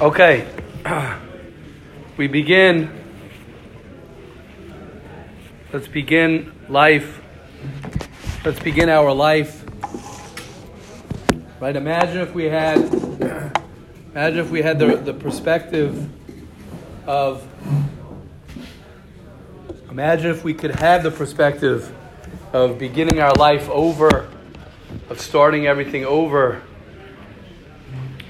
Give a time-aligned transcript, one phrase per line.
[0.00, 0.46] Okay,
[2.16, 2.88] we begin.
[5.72, 7.20] Let's begin life.
[8.44, 9.64] Let's begin our life.
[11.58, 11.74] Right?
[11.74, 12.78] Imagine if we had.
[14.12, 16.08] Imagine if we had the, the perspective
[17.04, 17.44] of.
[19.90, 21.92] Imagine if we could have the perspective
[22.52, 24.30] of beginning our life over,
[25.10, 26.62] of starting everything over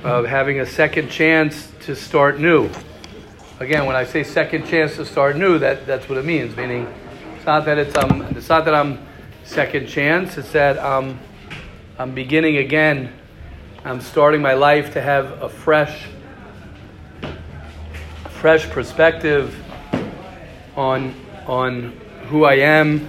[0.04, 2.70] of having a second chance to start new.
[3.60, 6.56] Again, when I say second chance to start new, that, that's what it means.
[6.56, 6.86] Meaning,
[7.36, 9.04] it's not that it's um, it's not that I'm
[9.44, 10.38] second chance.
[10.38, 11.18] It's that um,
[11.98, 13.12] I'm beginning again.
[13.84, 16.06] I'm starting my life to have a fresh,
[18.30, 19.56] fresh perspective
[20.76, 21.14] on
[21.46, 21.92] on
[22.28, 23.08] who I am.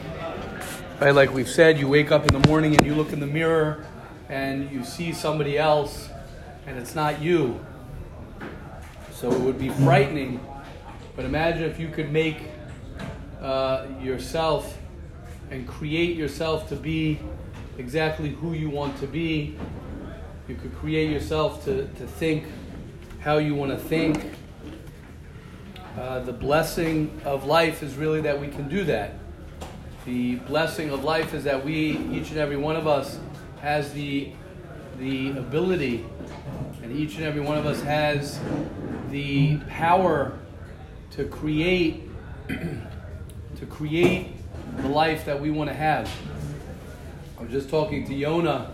[0.99, 3.27] Right, like we've said, you wake up in the morning and you look in the
[3.27, 3.85] mirror
[4.27, 6.08] and you see somebody else
[6.69, 7.59] and it's not you.
[9.11, 10.39] So it would be frightening.
[11.15, 12.43] But imagine if you could make
[13.41, 14.77] uh, yourself
[15.49, 17.19] and create yourself to be
[17.79, 19.57] exactly who you want to be.
[20.47, 22.45] You could create yourself to, to think
[23.19, 24.33] how you want to think.
[25.97, 29.15] Uh, the blessing of life is really that we can do that.
[30.05, 33.19] The blessing of life is that we, each and every one of us,
[33.59, 34.31] has the,
[34.99, 36.05] the ability
[36.81, 38.39] and each and every one of us has
[39.09, 40.37] the power
[41.11, 42.03] to create
[42.47, 44.31] to create
[44.77, 46.09] the life that we want to have.
[47.37, 48.71] I was just talking to Yona,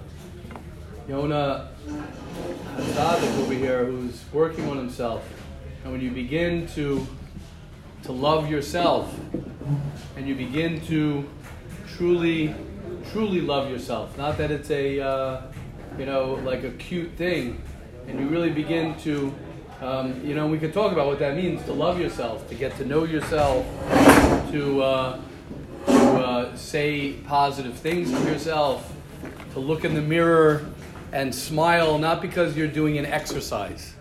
[1.09, 1.67] Yona
[2.77, 5.27] Zadik over here, who's working on himself.
[5.83, 7.05] And when you begin to
[8.03, 9.13] to love yourself,
[10.15, 11.27] and you begin to
[11.95, 12.53] truly,
[13.11, 15.41] truly love yourself, not that it's a uh,
[15.97, 17.61] you know like a cute thing,
[18.07, 19.33] and you really begin to,
[19.81, 22.75] um, you know, we could talk about what that means to love yourself, to get
[22.77, 23.65] to know yourself,
[24.51, 25.21] to, uh,
[25.87, 28.93] to uh, say positive things to yourself,
[29.53, 30.65] to look in the mirror
[31.11, 33.93] and smile, not because you're doing an exercise.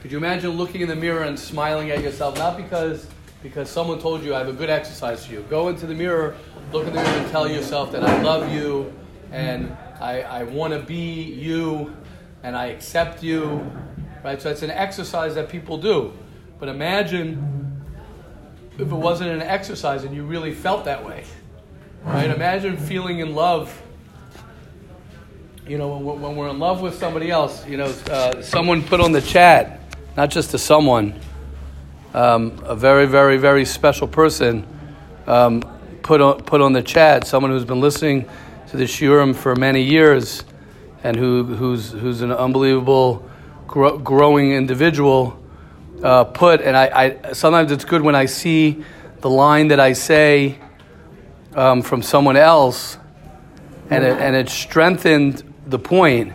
[0.00, 3.06] Could you imagine looking in the mirror and smiling at yourself, not because
[3.42, 5.44] because someone told you I have a good exercise for you.
[5.50, 6.36] Go into the mirror,
[6.72, 8.92] look in the mirror and tell yourself that I love you
[9.32, 11.94] and I, I want to be you
[12.42, 13.70] and I accept you,
[14.24, 14.42] right?
[14.42, 16.12] So it's an exercise that people do.
[16.58, 17.80] But imagine
[18.74, 21.24] if it wasn't an exercise and you really felt that way,
[22.04, 22.28] right?
[22.28, 23.80] Imagine feeling in love.
[25.68, 29.12] You know, when, we're in love with somebody else, you know, uh, someone put on
[29.12, 29.80] the chat,
[30.16, 31.14] not just to someone,
[32.12, 34.66] um, a very, very, very special person
[35.28, 35.62] um,
[36.02, 37.24] put on put on the chat.
[37.24, 38.28] Someone who's been listening
[38.72, 40.44] to the Shiurim for many years
[41.04, 43.22] and who, who's, who's an unbelievable
[43.66, 45.38] gro- growing individual
[46.02, 46.62] uh, put.
[46.62, 48.82] And I, I, sometimes it's good when I see
[49.20, 50.58] the line that I say
[51.54, 52.96] um, from someone else,
[53.90, 56.32] and it, and it strengthened the point.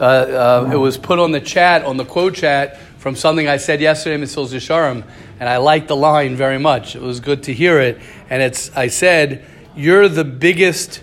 [0.00, 3.58] Uh, uh, it was put on the chat, on the quote chat, from something I
[3.58, 4.44] said yesterday, Mr.
[4.44, 5.04] Zisharim,
[5.38, 6.96] and I liked the line very much.
[6.96, 8.00] It was good to hear it.
[8.28, 9.44] And it's, I said,
[9.76, 11.02] You're the biggest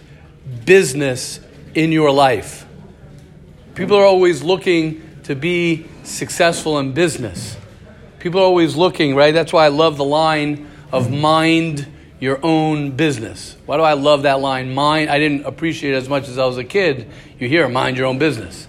[0.66, 1.40] business
[1.74, 2.66] in your life.
[3.76, 7.58] People are always looking to be successful in business.
[8.20, 9.34] People are always looking, right?
[9.34, 11.88] That's why I love the line of mind
[12.20, 13.58] your own business.
[13.66, 14.74] Why do I love that line?
[14.74, 17.10] Mind, I didn't appreciate it as much as I was a kid.
[17.38, 18.66] You hear, mind your own business.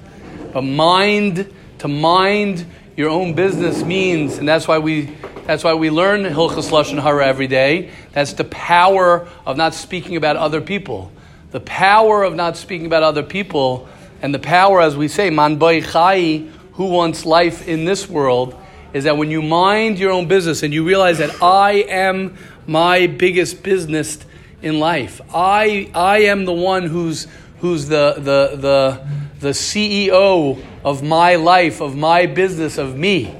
[0.52, 5.14] But mind, to mind your own business means, and that's why we
[5.46, 7.90] that's why we learn Hilchas Lashon Hara every day.
[8.12, 11.12] That's the power of not speaking about other people.
[11.54, 13.88] The power of not speaking about other people
[14.20, 18.60] and the power, as we say, man boy chai, who wants life in this world,
[18.92, 23.06] is that when you mind your own business and you realize that I am my
[23.06, 24.18] biggest business
[24.62, 27.28] in life, I, I am the one who's,
[27.60, 33.32] who's the, the, the, the CEO of my life, of my business, of me.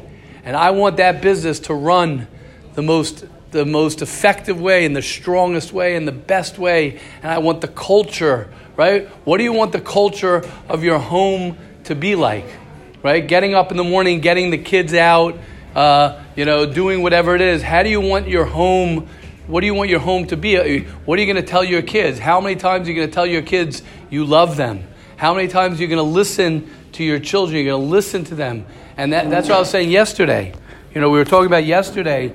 [0.45, 2.29] And I want that business to run
[2.75, 7.01] the most the most effective way and the strongest way and the best way.
[7.23, 9.09] And I want the culture right?
[9.25, 12.47] What do you want the culture of your home to be like,
[13.03, 13.27] right?
[13.27, 15.39] Getting up in the morning, getting the kids out,
[15.75, 17.63] uh, you know, doing whatever it is.
[17.63, 19.09] How do you want your home?
[19.47, 20.81] What do you want your home to be?
[21.05, 22.19] What are you going to tell your kids?
[22.19, 24.85] How many times are you going to tell your kids you love them?
[25.17, 27.57] How many times are you going to listen to your children?
[27.57, 28.67] You're going to listen to them.
[28.97, 30.55] And that, that's what I was saying yesterday.
[30.95, 32.33] You know, we were talking about yesterday,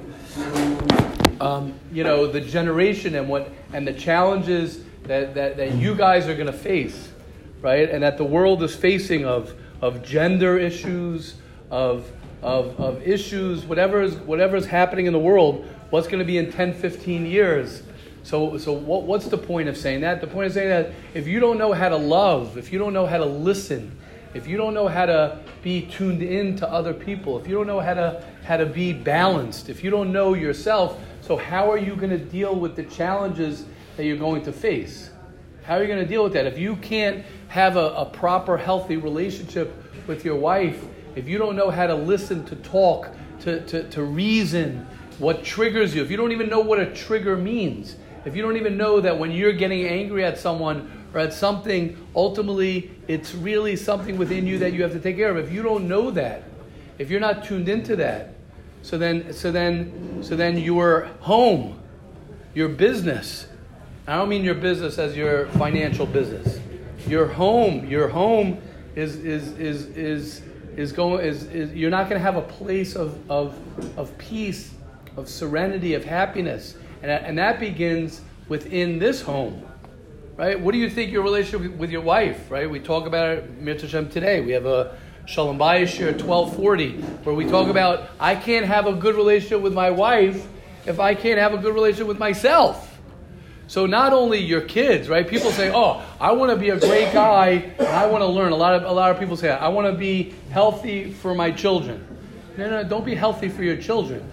[1.40, 6.28] um, you know, the generation and what and the challenges that, that, that you guys
[6.28, 7.10] are going to face,
[7.62, 7.90] right?
[7.90, 11.36] And that the world is facing of, of gender issues,
[11.72, 12.10] of,
[12.42, 16.38] of, of issues, whatever is, whatever is happening in the world, what's going to be
[16.38, 17.84] in 10, 15 years.
[18.24, 20.22] So, so what, what's the point of saying that?
[20.22, 22.94] The point of saying that if you don't know how to love, if you don't
[22.94, 23.98] know how to listen,
[24.34, 27.66] if you don't know how to be tuned in to other people, if you don't
[27.66, 31.78] know how to, how to be balanced, if you don't know yourself, so how are
[31.78, 33.64] you going to deal with the challenges
[33.98, 35.12] that you're going to face?
[35.64, 36.48] How are you going to deal with that?
[36.48, 39.72] If you can't have a, a proper, healthy relationship
[40.08, 40.84] with your wife,
[41.16, 43.12] if you don't know how to listen, to talk,
[43.42, 44.88] to, to, to reason,
[45.20, 47.96] what triggers you, if you don't even know what a trigger means,
[48.26, 51.96] if you don't even know that when you're getting angry at someone or at something,
[52.16, 55.38] ultimately it's really something within you that you have to take care of.
[55.38, 56.46] If you don't know that,
[56.98, 58.34] if you're not tuned into that,
[58.81, 61.80] so then, so then, so then your home,
[62.54, 63.48] your business.
[64.08, 66.60] I don't mean your business as your financial business.
[67.08, 68.60] Your home, your home
[68.96, 70.42] is is is is
[70.76, 73.58] is going is, is you're not going to have a place of of
[73.98, 74.74] of peace,
[75.16, 79.64] of serenity, of happiness, and and that begins within this home
[80.40, 80.58] right?
[80.58, 82.70] What do you think your relationship with your wife, right?
[82.70, 84.40] We talk about it, Mitzvah today.
[84.40, 84.98] We have a
[85.30, 89.76] Shalom Bayis here 1240, where we talk about I can't have a good relationship with
[89.76, 90.44] my wife
[90.88, 93.00] if I can't have a good relationship with myself.
[93.68, 95.28] So not only your kids, right?
[95.28, 98.56] People say, "Oh, I want to be a great guy I want to learn." A
[98.56, 102.04] lot of a lot of people say, "I want to be healthy for my children."
[102.58, 104.24] No, no, don't be healthy for your children.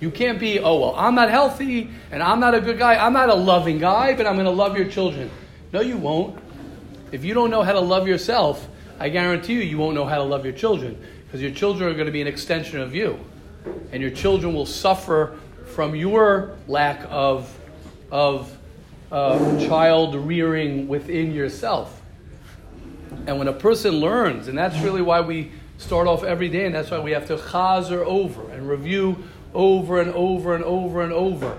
[0.00, 2.94] You can't be, "Oh, well, I'm not healthy and I'm not a good guy.
[2.94, 5.28] I'm not a loving guy, but I'm going to love your children."
[5.74, 6.38] No, you won't.
[7.12, 8.66] If you don't know how to love yourself,
[8.98, 11.94] I guarantee you, you won't know how to love your children because your children are
[11.94, 13.18] going to be an extension of you.
[13.92, 15.38] And your children will suffer
[15.74, 17.52] from your lack of,
[18.10, 18.56] of
[19.10, 22.00] uh, child rearing within yourself.
[23.26, 26.74] And when a person learns, and that's really why we start off every day, and
[26.74, 31.12] that's why we have to chazer over and review over and over and over and
[31.12, 31.58] over,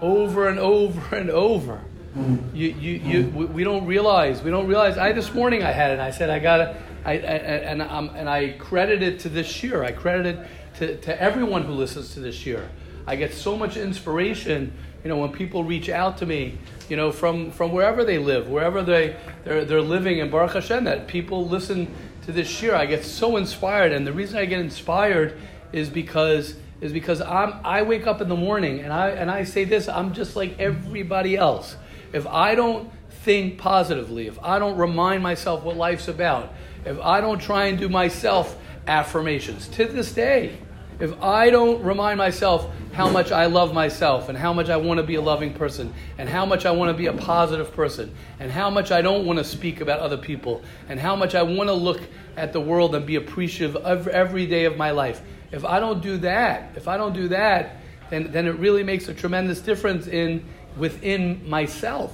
[0.00, 1.80] over and over and over
[2.14, 4.42] you, you, you, we don't realize.
[4.42, 4.98] We don't realize.
[4.98, 5.94] I this morning I had it.
[5.94, 6.76] And I said I got it.
[7.04, 9.84] I, I, and um, and I credit it to this Shiur.
[9.84, 10.48] I credit it
[10.78, 12.68] to, to everyone who listens to this Shiur.
[13.06, 14.72] I get so much inspiration.
[15.02, 18.48] You know, when people reach out to me, you know, from from wherever they live,
[18.48, 21.92] wherever they they're, they're living in Baruch Hashem, that people listen
[22.26, 22.74] to this Shiur.
[22.74, 25.38] I get so inspired, and the reason I get inspired
[25.72, 29.44] is because is because I'm I wake up in the morning and I and I
[29.44, 29.88] say this.
[29.88, 31.76] I'm just like everybody else
[32.12, 36.52] if I don't think positively, if I don't remind myself what life's about,
[36.84, 38.56] if I don't try and do myself
[38.86, 40.58] affirmations to this day,
[41.00, 44.98] if I don't remind myself how much I love myself and how much I want
[44.98, 48.14] to be a loving person and how much I want to be a positive person
[48.38, 51.42] and how much I don't want to speak about other people and how much I
[51.42, 52.00] want to look
[52.36, 55.22] at the world and be appreciative of every day of my life.
[55.50, 57.76] If I don't do that, if I don't do that,
[58.10, 60.44] then, then it really makes a tremendous difference in,
[60.76, 62.12] within myself,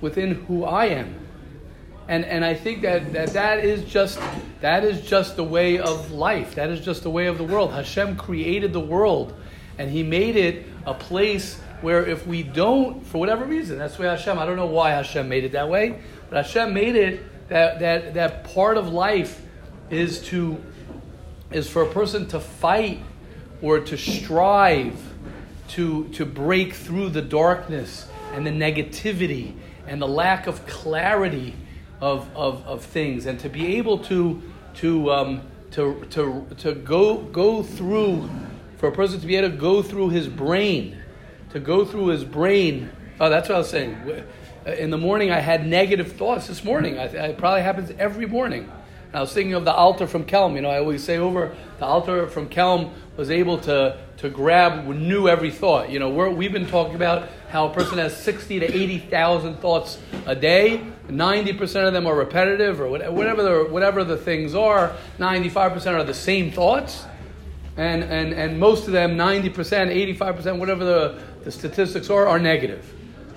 [0.00, 1.18] within who I am.
[2.08, 4.20] And, and I think that, that that is just
[4.60, 6.56] that is just the way of life.
[6.56, 7.72] That is just the way of the world.
[7.72, 9.34] Hashem created the world
[9.78, 14.02] and he made it a place where if we don't, for whatever reason, that's the
[14.02, 16.00] way Hashem, I don't know why Hashem made it that way,
[16.30, 19.42] but Hashem made it that, that, that part of life
[19.90, 20.62] is to
[21.50, 23.02] is for a person to fight
[23.60, 25.11] or to strive
[25.72, 29.54] to, to break through the darkness and the negativity
[29.86, 31.54] and the lack of clarity
[32.00, 34.42] of, of, of things and to be able to,
[34.74, 38.28] to, um, to, to, to go, go through,
[38.76, 40.98] for a person to be able to go through his brain,
[41.50, 42.90] to go through his brain.
[43.20, 44.24] Oh, that's what I was saying.
[44.66, 46.96] In the morning, I had negative thoughts this morning.
[46.96, 48.70] It probably happens every morning.
[49.12, 50.54] And I was thinking of the Alter from Kelm.
[50.54, 54.86] You know, I always say over the Alter from Kelm was able to to grab
[54.86, 55.90] knew every thought.
[55.90, 59.56] You know, we have been talking about how a person has sixty to eighty thousand
[59.56, 60.80] thoughts a day.
[61.10, 64.96] Ninety percent of them are repetitive, or whatever the whatever the things are.
[65.18, 67.04] Ninety five percent are the same thoughts,
[67.76, 72.08] and and and most of them, ninety percent, eighty five percent, whatever the, the statistics
[72.08, 72.90] are, are negative.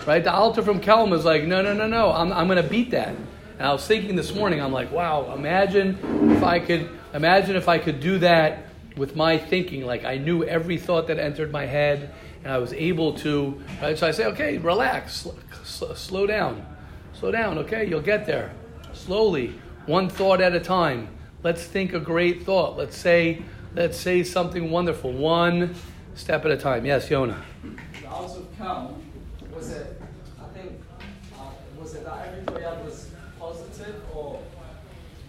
[0.08, 0.24] Right?
[0.24, 2.12] The Alter from Kelm is like, no, no, no, no.
[2.12, 3.13] I'm I'm going to beat that.
[3.57, 5.97] And I was thinking this morning, I'm like, wow, imagine
[6.35, 8.65] if I could imagine if I could do that
[8.97, 9.85] with my thinking.
[9.85, 13.62] Like I knew every thought that entered my head, and I was able to.
[13.81, 13.97] Right?
[13.97, 15.29] So I say, okay, relax, sl-
[15.63, 16.65] sl- slow down,
[17.13, 17.57] slow down.
[17.59, 18.51] Okay, you'll get there
[18.91, 21.07] slowly, one thought at a time.
[21.41, 22.75] Let's think a great thought.
[22.77, 23.41] Let's say,
[23.74, 25.75] let's say something wonderful, one
[26.15, 26.85] step at a time.
[26.85, 27.41] Yes, Yona.
[28.01, 28.59] The house of
[29.53, 29.74] was?
[29.74, 30.81] I think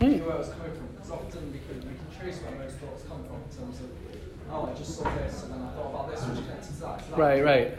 [0.00, 0.26] was it that everybody was positive or mm.
[0.26, 0.86] where I was coming from?
[0.94, 3.86] Because often we can, we can trace where those thoughts come from in terms of,
[4.50, 7.10] oh, I just saw this and then I thought about this, which to that.
[7.10, 7.18] that.
[7.18, 7.78] Right, right.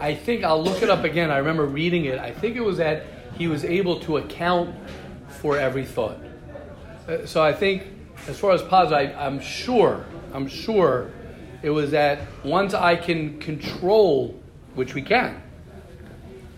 [0.00, 1.30] I think I'll look it up again.
[1.30, 2.18] I remember reading it.
[2.18, 3.04] I think it was that
[3.36, 4.74] he was able to account
[5.28, 6.18] for every thought.
[7.08, 7.84] Uh, So I think,
[8.28, 11.10] as far as positive, I, I'm sure, I'm sure
[11.62, 14.34] it was that once I can control,
[14.74, 15.42] which we can.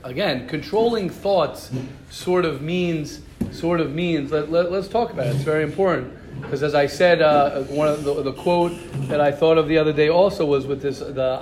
[0.02, 1.70] Again, controlling thoughts
[2.10, 3.20] sort of means,
[3.50, 4.30] sort of means.
[4.30, 5.34] Let, let, us talk about it.
[5.34, 8.72] It's very important because, as I said, uh, one of the, the quote
[9.08, 11.00] that I thought of the other day also was with this.
[11.00, 11.40] The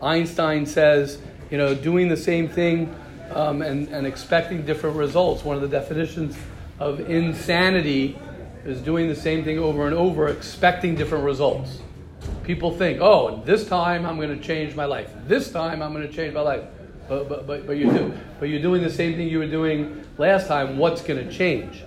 [0.00, 1.20] Einstein, says,
[1.50, 2.94] you know, doing the same thing
[3.30, 5.44] um, and, and expecting different results.
[5.44, 6.36] One of the definitions
[6.78, 8.18] of insanity
[8.64, 11.80] is doing the same thing over and over, expecting different results.
[12.44, 15.10] People think, oh, this time I'm going to change my life.
[15.26, 16.64] This time I'm going to change my life.
[17.12, 20.02] But, but, but, but, you do, but you're doing the same thing you were doing
[20.16, 20.78] last time.
[20.78, 21.84] What's going to change?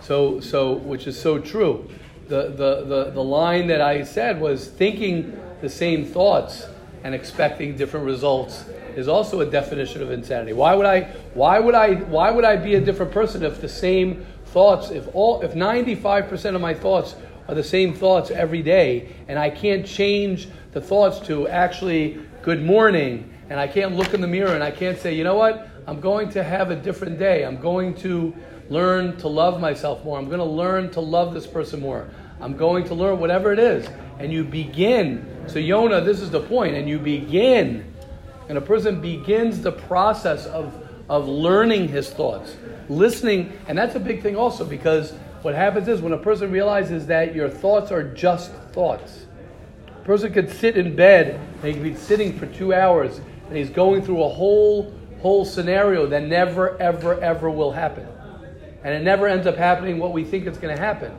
[0.00, 1.88] So, so, which is so true.
[2.26, 6.66] The, the, the, the line that I said was thinking the same thoughts
[7.04, 8.64] and expecting different results
[8.96, 10.54] is also a definition of insanity.
[10.54, 11.02] Why would I,
[11.34, 15.06] why would I, why would I be a different person if the same thoughts, if
[15.14, 17.14] all, if 95% of my thoughts
[17.46, 22.64] are the same thoughts every day, and I can't change the thoughts to actually good
[22.64, 25.68] morning, and I can't look in the mirror and I can't say, you know what,
[25.86, 27.44] I'm going to have a different day.
[27.44, 28.34] I'm going to
[28.70, 30.18] learn to love myself more.
[30.18, 32.08] I'm going to learn to love this person more.
[32.40, 33.86] I'm going to learn whatever it is.
[34.18, 35.26] And you begin.
[35.46, 36.74] So, Yona, this is the point.
[36.74, 37.92] And you begin.
[38.48, 40.74] And a person begins the process of,
[41.08, 42.56] of learning his thoughts,
[42.88, 43.58] listening.
[43.68, 47.34] And that's a big thing also because what happens is when a person realizes that
[47.34, 49.26] your thoughts are just thoughts,
[49.86, 53.70] a person could sit in bed he could be sitting for two hours and he's
[53.70, 58.06] going through a whole whole scenario that never ever ever will happen.
[58.82, 61.16] And it never ends up happening what we think it's going to happen.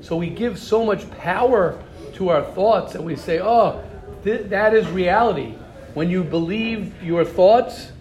[0.00, 1.82] So we give so much power
[2.14, 3.82] to our thoughts and we say oh
[4.22, 5.54] th- that is reality.
[5.94, 7.92] When you believe your thoughts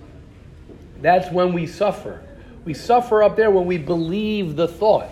[1.01, 2.23] that's when we suffer.
[2.63, 5.09] We suffer up there when we believe the thought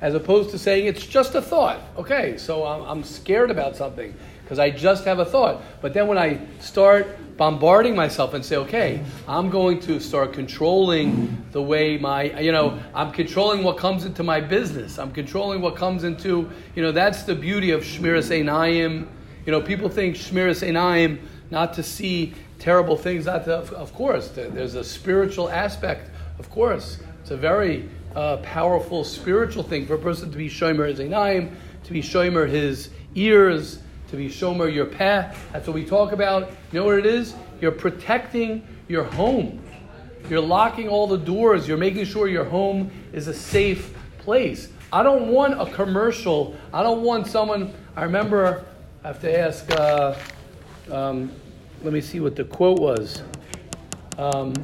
[0.00, 1.80] as opposed to saying it's just a thought.
[1.96, 5.62] Okay so i'm, I'm scared about something because I just have a thought.
[5.80, 11.44] But then when I start bombarding myself and say, okay, I'm going to start controlling
[11.52, 14.98] the way my, you know, I'm controlling what comes into my business.
[14.98, 19.08] I'm controlling what comes into, you know, that's the beauty of Shmiras Einayim.
[19.46, 21.18] You know, people think Shmiras Einayim,
[21.50, 26.98] not to see terrible things, not to, of course, there's a spiritual aspect, of course.
[27.20, 31.52] It's a very uh, powerful spiritual thing for a person to be Shomer his Einayim,
[31.84, 35.48] to be Shomer his ears, to be shomer your path.
[35.52, 36.50] That's what we talk about.
[36.72, 37.34] You know what it is?
[37.60, 39.60] You're protecting your home.
[40.28, 41.68] You're locking all the doors.
[41.68, 44.68] You're making sure your home is a safe place.
[44.92, 46.56] I don't want a commercial.
[46.72, 47.72] I don't want someone.
[47.96, 48.64] I remember.
[49.02, 49.70] I have to ask.
[49.70, 50.14] Uh,
[50.90, 51.30] um,
[51.82, 53.22] let me see what the quote was.
[54.16, 54.54] Um,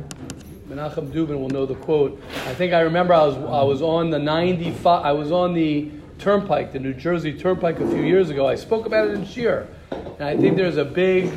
[0.69, 2.23] Menachem Dubin will know the quote.
[2.47, 5.05] I think I remember I was I was on the 95.
[5.05, 5.91] I was on the
[6.21, 8.47] Turnpike, the New Jersey Turnpike, a few years ago.
[8.47, 11.33] I spoke about it in Shiur, and I think there's a big,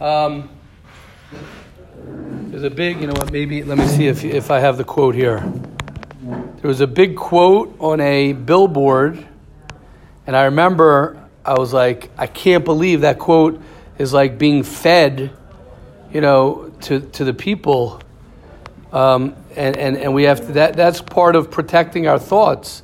[0.00, 0.48] um,
[2.02, 3.32] there's a big, you know what?
[3.32, 5.40] Maybe let me see if if I have the quote here.
[6.22, 9.26] There was a big quote on a billboard,
[10.26, 13.60] and I remember I was like, I can't believe that quote
[13.98, 15.32] is like being fed,
[16.12, 18.00] you know, to to the people.
[18.92, 22.82] Um, and, and, and we have to, that, that's part of protecting our thoughts.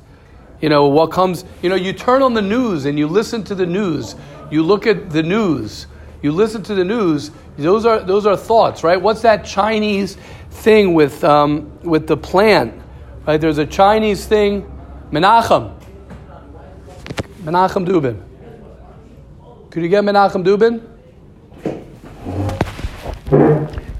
[0.61, 3.55] You know, what comes, you know, you turn on the news and you listen to
[3.55, 4.15] the news.
[4.49, 5.87] You look at the news.
[6.21, 7.31] You listen to the news.
[7.57, 8.99] Those are, those are thoughts, right?
[8.99, 10.17] What's that Chinese
[10.49, 12.73] thing with, um, with the plant?
[13.27, 13.39] Right?
[13.39, 14.63] There's a Chinese thing,
[15.11, 15.75] Menachem.
[17.43, 18.21] Menachem Dubin.
[19.69, 20.81] Could you get Menachem Dubin?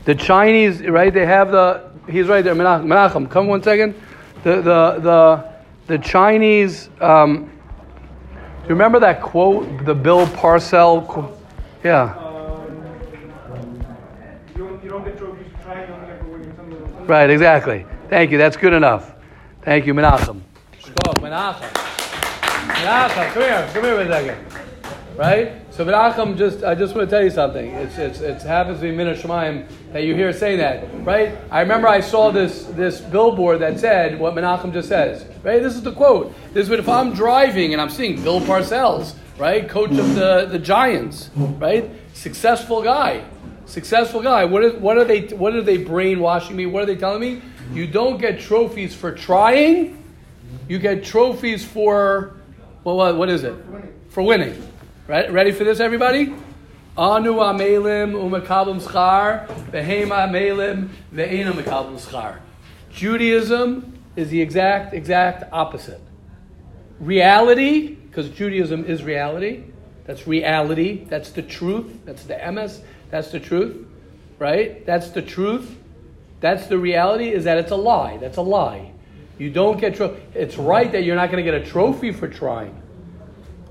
[0.05, 1.13] The Chinese, right?
[1.13, 2.85] They have the, he's right there, Menachem.
[2.85, 3.93] Menachem, come one second.
[4.43, 5.54] The, the, the,
[5.87, 7.45] the Chinese, um,
[8.35, 11.01] do you remember that quote, the Bill Parcell?
[11.03, 11.29] Qu-
[11.83, 12.21] yeah.
[17.07, 17.85] Right, exactly.
[18.09, 18.39] Thank you.
[18.39, 19.13] That's good enough.
[19.61, 20.41] Thank you, Menachem.
[20.81, 21.71] Menachem.
[21.71, 23.69] Menachem, come here.
[23.73, 25.17] Come here for a second.
[25.17, 25.51] Right?
[25.71, 27.71] So Menachem, just I just want to tell you something.
[27.71, 31.37] It's it's it happens to be Min Shemaim that you hear saying that, right?
[31.49, 35.25] I remember I saw this this billboard that said what Menachem just says.
[35.41, 35.63] Right?
[35.63, 36.35] This is the quote.
[36.53, 40.49] This is what if I'm driving and I'm seeing Bill Parcells, right, coach of the
[40.51, 43.23] the Giants, right, successful guy,
[43.67, 44.43] successful guy.
[44.43, 46.65] What is what are they what are they brainwashing me?
[46.65, 47.41] What are they telling me?
[47.71, 50.03] You don't get trophies for trying.
[50.67, 52.35] You get trophies for
[52.83, 53.55] Well, what, what is it?
[54.09, 54.61] For winning.
[55.07, 55.31] Right?
[55.31, 56.35] Ready for this, everybody?
[56.97, 62.39] Anu amelim umakabim schar, behem amelim ve'ena makabim schar.
[62.89, 65.99] Judaism is the exact, exact opposite.
[67.01, 69.65] Reality, because Judaism is reality.
[70.05, 71.03] That's reality.
[71.03, 72.05] That's the truth.
[72.05, 72.79] That's the emes.
[73.09, 73.85] That's the truth.
[74.39, 74.85] Right?
[74.85, 75.77] That's the truth.
[76.39, 78.17] That's the reality, is that it's a lie.
[78.17, 78.93] That's a lie.
[79.37, 80.21] You don't get trophy.
[80.33, 82.81] It's right that you're not going to get a trophy for trying.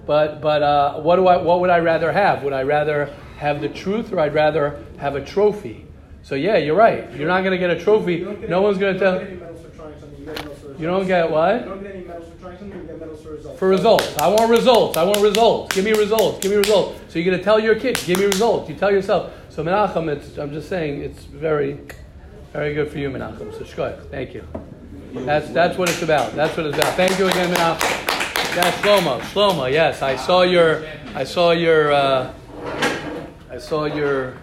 [0.07, 2.43] But but uh, what do I what would I rather have?
[2.43, 5.87] Would I rather have the truth or I'd rather have a trophy?
[6.23, 7.11] So yeah, you're right.
[7.15, 8.21] You're not going to get a trophy.
[8.49, 9.21] No one's going to tell.
[10.79, 11.61] You don't get what?
[11.61, 13.59] You don't get any medals for trying something, you get medals for results.
[13.59, 14.19] For results.
[14.19, 14.97] I want results.
[14.97, 15.75] I want results.
[15.75, 16.39] Give me results.
[16.41, 17.01] Give me results.
[17.09, 18.69] So you're going to tell your kids, give me results.
[18.69, 19.33] You tell yourself.
[19.51, 21.79] So Menachem, it's, I'm just saying, it's very,
[22.53, 23.53] very good for you, Menachem.
[23.53, 24.11] So shkoyach.
[24.11, 24.45] Thank you.
[25.13, 26.35] That's, that's what it's about.
[26.35, 26.95] That's what it's about.
[26.95, 28.24] Thank you again, Menachem.
[28.55, 29.21] Yes, Shlomo.
[29.21, 30.01] Shlomo, yes.
[30.01, 32.33] I saw your, I saw your, uh,
[33.51, 34.35] I saw your,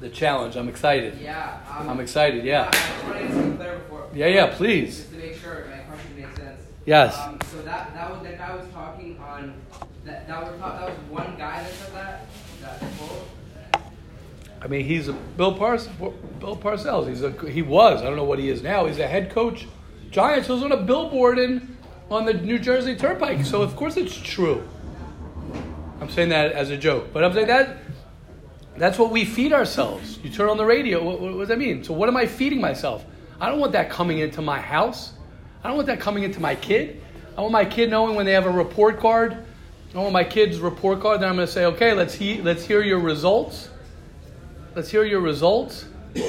[0.00, 0.54] the challenge.
[0.54, 1.18] I'm excited.
[1.20, 1.58] Yeah.
[1.68, 2.68] Um, I'm excited, yeah.
[2.68, 4.08] I just wanted to get something clear before.
[4.14, 4.98] Yeah, yeah, please.
[4.98, 6.62] Just to make sure my question makes sense.
[6.84, 7.18] Yes.
[7.18, 9.54] Um, so that that was that guy was talking on
[10.04, 12.26] that that was that was one guy that said that
[12.62, 13.26] that quote.
[14.62, 15.88] I mean, he's a Bill Pars,
[16.38, 17.08] Bill Parcells.
[17.08, 18.00] He's a he was.
[18.00, 18.86] I don't know what he is now.
[18.86, 19.66] He's a head coach.
[20.12, 20.46] Giants.
[20.46, 21.75] He was on a billboard in
[22.10, 23.44] on the New Jersey Turnpike.
[23.44, 24.66] So of course it's true.
[26.00, 27.78] I'm saying that as a joke, but I'm saying that
[28.76, 30.18] that's what we feed ourselves.
[30.22, 31.02] You turn on the radio.
[31.02, 31.82] What, what does that mean?
[31.82, 33.04] So what am I feeding myself?
[33.40, 35.12] I don't want that coming into my house.
[35.64, 37.02] I don't want that coming into my kid.
[37.36, 39.36] I want my kid knowing when they have a report card.
[39.94, 41.20] I want my kid's report card.
[41.20, 43.70] Then I'm going to say, okay, let's he, let's hear your results.
[44.74, 45.86] Let's hear your results.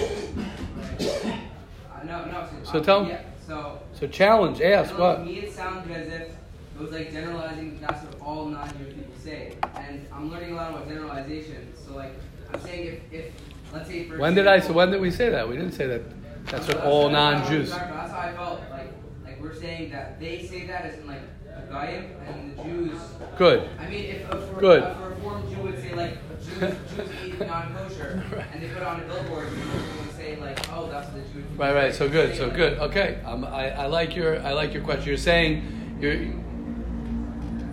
[2.63, 3.79] So tell- Yeah, so.
[3.93, 5.19] So challenge, ask what.
[5.19, 7.79] To me, it sounded as if it was like generalizing.
[7.79, 11.73] That's what all non-Jewish people say, and I'm learning a lot about generalization.
[11.85, 12.13] So like,
[12.53, 13.33] I'm saying if, if
[13.73, 14.59] let's say for When did I?
[14.59, 15.47] So when did we say that?
[15.47, 16.01] We didn't say that.
[16.47, 17.71] That's what all non-Jews.
[17.71, 18.61] That's how I felt.
[18.69, 18.91] Like,
[19.23, 22.99] like we're saying that they say that as in like the Goyim and the Jews.
[23.37, 23.69] Good.
[23.79, 24.83] I mean, if a, for, Good.
[24.83, 26.59] a reformed Jew would say like Jews,
[26.95, 31.19] Jews eat non-kosher, and they put on a billboard, would say like, oh, that's the
[31.19, 31.45] Jewish.
[31.57, 31.93] Right, right.
[31.93, 32.35] So good.
[32.35, 32.77] So good.
[32.79, 33.19] Okay.
[33.25, 35.07] Um, I, I like your I like your question.
[35.07, 36.13] You're saying you're.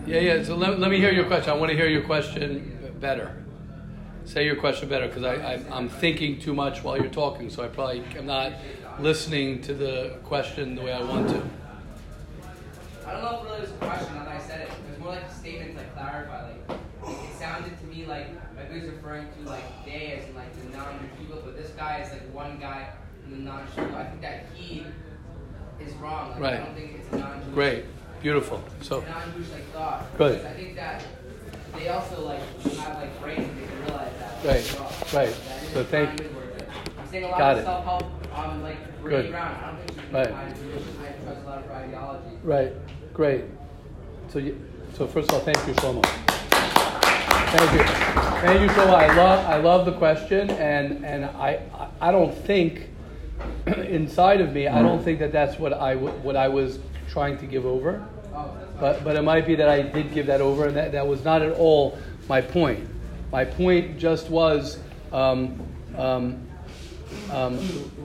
[0.06, 0.42] Yeah, yeah.
[0.42, 1.50] So let, let me hear your question.
[1.50, 3.42] I want to hear your question better.
[4.24, 7.62] Say your question better because I, I I'm thinking too much while you're talking, so
[7.64, 8.52] I probably am not
[8.98, 11.42] listening to the question the way I want to.
[13.06, 14.68] I don't know if it really was a question I said it.
[14.70, 16.48] It was more like a statement to like clarify.
[16.48, 18.28] Like it sounded to me like
[18.72, 22.10] was referring to like they as in like the non-Jewish people, but this guy is
[22.12, 22.88] like one guy
[23.26, 23.96] in the non-Jewish people.
[23.96, 24.86] I think that he
[25.80, 26.30] is wrong.
[26.32, 26.54] Like, Right.
[26.54, 27.54] I don't think it's non-Jewish.
[27.54, 27.84] Great.
[28.22, 28.62] Beautiful.
[28.82, 30.16] So non-Jewish like thought.
[30.18, 30.44] Good.
[30.46, 31.04] I think that
[31.76, 32.40] they also like
[32.78, 34.44] have like brains and they can realize that.
[34.44, 34.92] Right, well.
[35.22, 35.34] right.
[35.34, 36.68] That So thank- kind of worth it.
[36.98, 38.04] I'm saying a lot Got of self-help
[38.38, 38.76] um like.
[39.02, 39.54] Brene Brown.
[39.62, 40.30] I don't think she's Right.
[40.30, 40.82] kind of Jewish.
[41.02, 42.36] I trust a lot of her ideology.
[42.42, 42.72] Right,
[43.12, 43.44] great.
[44.28, 44.58] So, you,
[44.94, 46.02] so first of all, thank you, Shlomo.
[47.56, 47.78] Thank you,
[48.40, 48.94] thank you, Shlomo.
[48.94, 51.60] I love, I love the question, and and I,
[52.00, 52.88] I don't think
[53.68, 57.46] inside of me, I don't think that that's what I what I was trying to
[57.46, 58.04] give over.
[58.80, 61.22] But but it might be that I did give that over, and that, that was
[61.24, 61.96] not at all
[62.28, 62.88] my point.
[63.30, 64.80] My point just was
[65.12, 65.64] um,
[65.96, 66.44] um,
[67.30, 67.60] um,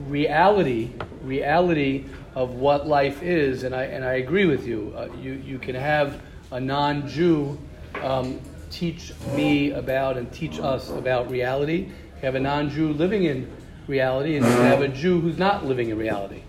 [0.06, 0.92] reality,
[1.24, 2.04] reality
[2.36, 4.94] of what life is, and I and I agree with you.
[4.96, 7.58] Uh, you you can have a non-Jew
[8.00, 11.86] um, teach me about and teach us about reality.
[11.86, 13.50] You have a non-Jew living in
[13.86, 16.42] reality, and you have a Jew who's not living in reality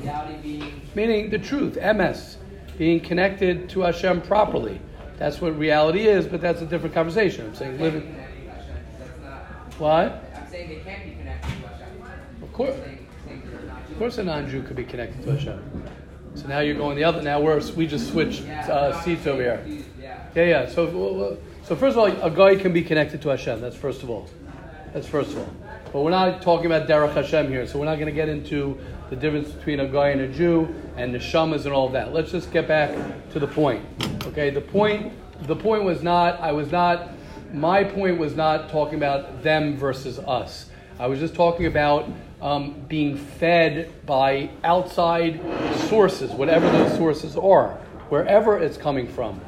[0.00, 2.36] Reality being meaning the truth, emes,
[2.78, 4.80] being connected to Hashem properly.
[5.18, 7.46] That's what reality is, but that's a different conversation.
[7.46, 8.02] I'm saying living.
[8.02, 9.80] connected to That's not.
[9.80, 10.24] What?
[10.34, 12.42] I'm saying they can't be connected to Hashem.
[12.42, 15.32] Of course, I'm saying, saying they're not of course, a non-Jew could be connected to
[15.32, 15.84] Hashem.
[16.34, 17.22] So now you're going the other.
[17.22, 19.64] Now we're we just switched uh, seats over here.
[20.36, 20.44] Yeah.
[20.44, 20.68] Yeah.
[20.68, 23.62] So, so first of all, a goy can be connected to Hashem.
[23.62, 24.28] That's first of all.
[24.92, 25.52] That's first of all.
[25.92, 28.78] But we're not talking about Derech Hashem here, so we're not going to get into
[29.08, 32.12] the difference between a goy and a Jew and the shamas and all that.
[32.12, 32.90] Let's just get back
[33.32, 33.82] to the point.
[34.24, 35.14] Okay, the point.
[35.46, 36.38] The point was not.
[36.40, 37.12] I was not.
[37.54, 40.68] My point was not talking about them versus us.
[40.98, 42.10] I was just talking about
[42.42, 45.40] um, being fed by outside
[45.88, 47.70] sources, whatever those sources are,
[48.10, 49.40] wherever it's coming from.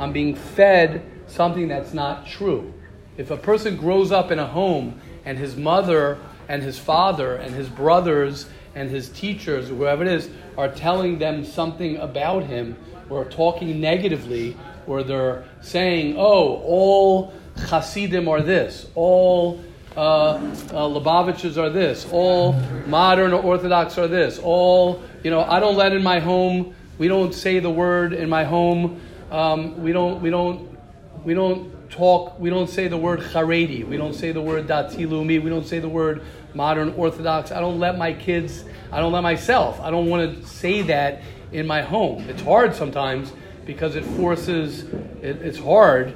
[0.00, 2.72] I'm being fed something that's not true.
[3.18, 7.54] If a person grows up in a home and his mother and his father and
[7.54, 12.76] his brothers and his teachers, whoever it is, are telling them something about him
[13.10, 19.62] or talking negatively, or they're saying, oh, all Hasidim are this, all
[19.96, 20.40] uh,
[20.72, 22.52] uh, are this, all
[22.86, 27.34] modern Orthodox are this, all, you know, I don't let in my home, we don't
[27.34, 30.76] say the word in my home, um, we don't, we don't,
[31.24, 35.06] we don't talk, we don't say the word Haredi, we don't say the word Dati
[35.06, 36.22] Leumi, we don't say the word
[36.54, 37.52] modern Orthodox.
[37.52, 41.22] I don't let my kids, I don't let myself, I don't want to say that
[41.52, 42.28] in my home.
[42.28, 43.32] It's hard sometimes
[43.66, 44.84] because it forces,
[45.22, 46.14] it, it's hard,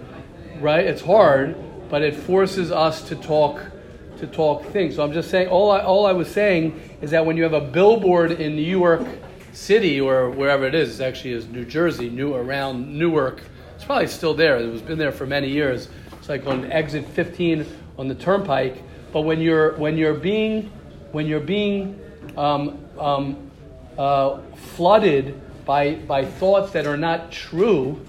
[0.60, 0.84] right?
[0.84, 1.56] It's hard,
[1.88, 3.60] but it forces us to talk,
[4.18, 4.96] to talk things.
[4.96, 7.52] So I'm just saying, all I, all I was saying is that when you have
[7.52, 9.06] a billboard in New York
[9.56, 13.42] City or wherever it is, it actually is New Jersey, new around Newark.
[13.76, 14.58] It's probably still there.
[14.58, 15.88] It was been there for many years.
[16.18, 17.66] It's like on exit 15
[17.98, 18.82] on the turnpike.
[19.12, 20.72] But when you're when you're being
[21.12, 22.00] when you're being
[22.36, 23.50] um, um,
[23.96, 24.40] uh,
[24.74, 28.00] flooded by by thoughts that are not true,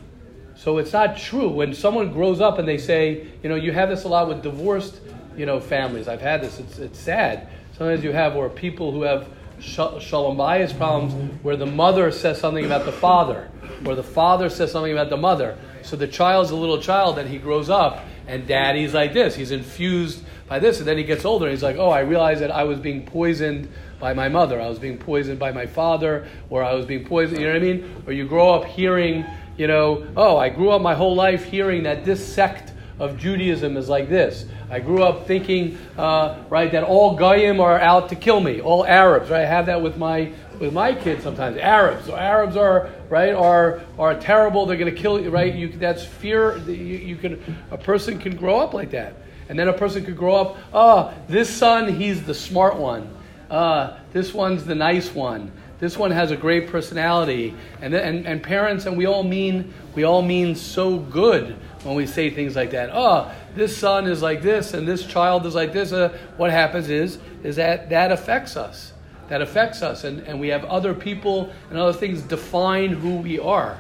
[0.56, 1.50] so it's not true.
[1.50, 4.42] When someone grows up and they say, you know, you have this a lot with
[4.42, 5.00] divorced,
[5.38, 6.08] you know, families.
[6.08, 6.60] I've had this.
[6.60, 7.50] It's it's sad.
[7.78, 9.28] Sometimes you have or people who have
[9.60, 11.14] shalom bayis problems
[11.44, 13.50] where the mother says something about the father,
[13.86, 15.58] or the father says something about the mother.
[15.82, 19.36] So the child's a little child and he grows up and daddy's like this.
[19.36, 22.42] He's infused by this, and then he gets older and he's like, oh, I realized
[22.42, 23.68] that I was being poisoned
[24.00, 27.40] by my mother, I was being poisoned by my father, or I was being poisoned.
[27.40, 28.04] You know what I mean?
[28.06, 29.26] Or you grow up hearing,
[29.58, 33.78] you know, oh, I grew up my whole life hearing that this sect of Judaism
[33.78, 34.46] is like this.
[34.70, 38.86] I grew up thinking, uh, right, that all Goyim are out to kill me, all
[38.86, 39.30] Arabs.
[39.30, 41.58] Right, I have that with my with my kids sometimes.
[41.58, 44.66] Arabs, so Arabs are right are are terrible.
[44.66, 45.30] They're going to kill you.
[45.30, 46.58] Right, you that's fear.
[46.60, 49.16] You, you can a person can grow up like that,
[49.50, 50.58] and then a person could grow up.
[50.74, 53.10] Oh, this son, he's the smart one.
[53.50, 55.52] Uh, this one's the nice one.
[55.80, 60.04] This one has a great personality, and, and and parents and we all mean we
[60.04, 62.90] all mean so good when we say things like that.
[62.94, 65.92] Oh, this son is like this, and this child is like this.
[65.92, 68.94] Uh, what happens is is that that affects us.
[69.28, 73.40] That affects us, and, and we have other people and other things define who we
[73.40, 73.80] are.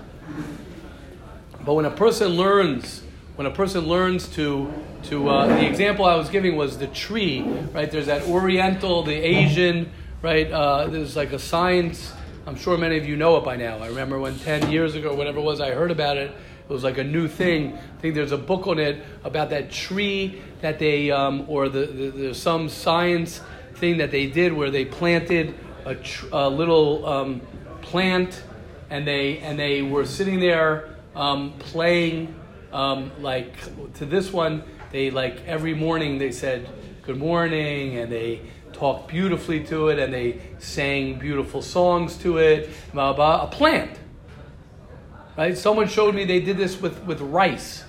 [1.63, 3.03] But when a person learns,
[3.35, 7.41] when a person learns to to uh, the example I was giving was the tree,
[7.73, 7.89] right?
[7.89, 9.91] There's that Oriental, the Asian,
[10.25, 10.51] right?
[10.51, 12.11] Uh, there's like a science.
[12.47, 13.77] I'm sure many of you know it by now.
[13.77, 16.31] I remember when 10 years ago, whatever it was, I heard about it.
[16.31, 17.77] It was like a new thing.
[17.77, 21.85] I think there's a book on it about that tree that they, um, or the,
[21.85, 23.39] the, there's some science
[23.75, 25.53] thing that they did where they planted
[25.85, 27.41] a, tr- a little um,
[27.83, 28.41] plant,
[28.89, 32.33] and they and they were sitting there um, playing
[32.73, 33.53] um, like
[33.93, 34.63] to this one.
[34.91, 36.67] They like every morning they said
[37.03, 38.41] good morning, and they
[38.75, 42.69] talked beautifully to it, and they sang beautiful songs to it.
[42.93, 43.97] Blah, blah, a plant.
[45.37, 45.57] Right?
[45.57, 47.83] Someone showed me they did this with, with rice.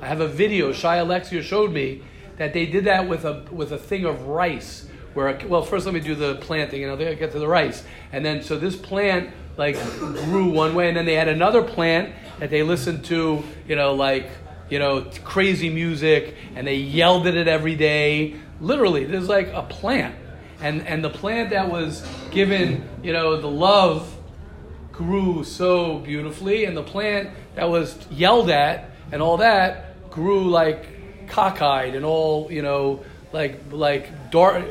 [0.00, 0.72] I have a video.
[0.72, 2.02] Shai Alexia showed me
[2.36, 4.88] that they did that with a with a thing of rice.
[5.14, 8.24] Where well, first let me do the planting, and I'll get to the rice, and
[8.24, 12.50] then so this plant like grew one way, and then they had another plant that
[12.50, 14.28] they listened to, you know, like
[14.70, 18.36] you know, crazy music, and they yelled at it every day.
[18.60, 20.14] Literally, there's like a plant,
[20.62, 24.16] and and the plant that was given, you know, the love
[24.92, 31.28] grew so beautifully, and the plant that was yelled at and all that grew like
[31.28, 34.64] cockeyed and all, you know, like like dark.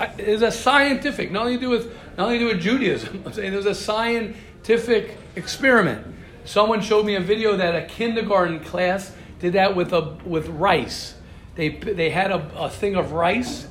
[0.00, 3.22] Uh, it's a scientific, not only do with not only do with Judaism.
[3.26, 6.06] I'm saying there's a scientific experiment.
[6.44, 11.14] Someone showed me a video that a kindergarten class did that with a with rice.
[11.54, 13.66] They they had a, a thing of rice,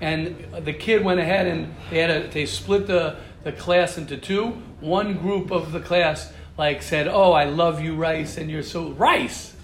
[0.00, 4.16] and the kid went ahead and they had a, they split the the class into
[4.16, 4.62] two.
[4.80, 8.90] One group of the class like said, "Oh, I love you, rice, and you're so
[8.90, 9.54] rice,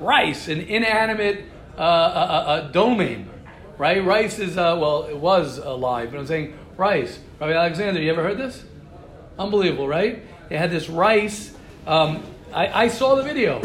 [0.00, 1.44] rice, an inanimate
[1.78, 3.28] uh, a, a, a domain,
[3.78, 4.04] right?
[4.04, 7.18] Rice is uh, well, it was alive, but I'm saying rice.
[7.40, 8.64] Rabbi Alexander, you ever heard this?
[9.38, 10.22] Unbelievable, right?
[10.48, 11.54] They had this rice.
[11.86, 13.60] Um, I, I saw the video.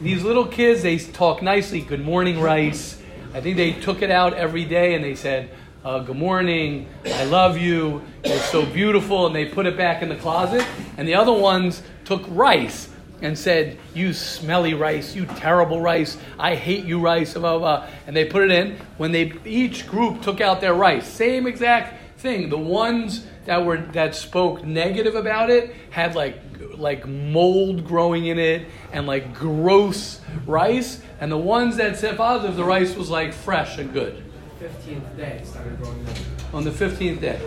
[0.00, 1.80] These little kids, they talk nicely.
[1.80, 3.01] Good morning, rice.
[3.34, 5.48] I think they took it out every day and they said,
[5.84, 10.08] uh, good morning, I love you, it's so beautiful, and they put it back in
[10.10, 10.64] the closet.
[10.96, 12.90] And the other ones took rice
[13.22, 17.88] and said, You smelly rice, you terrible rice, I hate you, rice, blah, blah, blah.
[18.06, 18.76] And they put it in.
[18.98, 22.50] When they each group took out their rice, same exact thing.
[22.50, 26.38] The ones that were that spoke negative about it had like
[26.76, 31.00] like mold growing in it and like gross rice.
[31.22, 34.24] And the ones that said positive, the rice was like fresh and good.
[34.60, 36.16] 15th day it started growing up.
[36.52, 37.40] On the 15th day.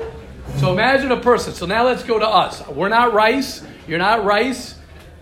[0.60, 1.54] So imagine a person.
[1.54, 2.66] So now let's go to us.
[2.70, 3.66] We're not rice.
[3.86, 4.76] You're not rice.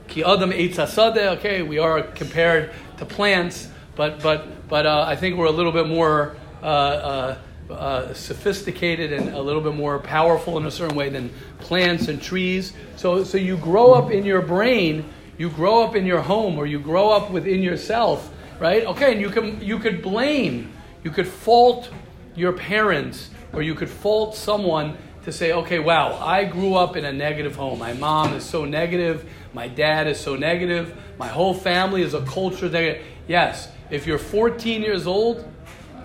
[0.08, 1.38] Ki adam eitzasadeh.
[1.38, 5.72] Okay, we are compared to plants, but but but uh, I think we're a little
[5.72, 7.38] bit more uh, uh,
[7.72, 12.22] uh, sophisticated and a little bit more powerful in a certain way than plants and
[12.22, 12.74] trees.
[12.98, 15.06] So so you grow up in your brain.
[15.40, 18.32] You grow up in your home, or you grow up within yourself,
[18.64, 18.86] right?
[18.86, 20.72] Okay, and you can you could blame,
[21.04, 21.90] you could fault
[22.34, 27.04] your parents, or you could fault someone to say, okay, wow, I grew up in
[27.04, 27.80] a negative home.
[27.80, 29.30] My mom is so negative.
[29.54, 30.96] My dad is so negative.
[31.18, 35.46] My whole family is a culture that, yes, if you're 14 years old,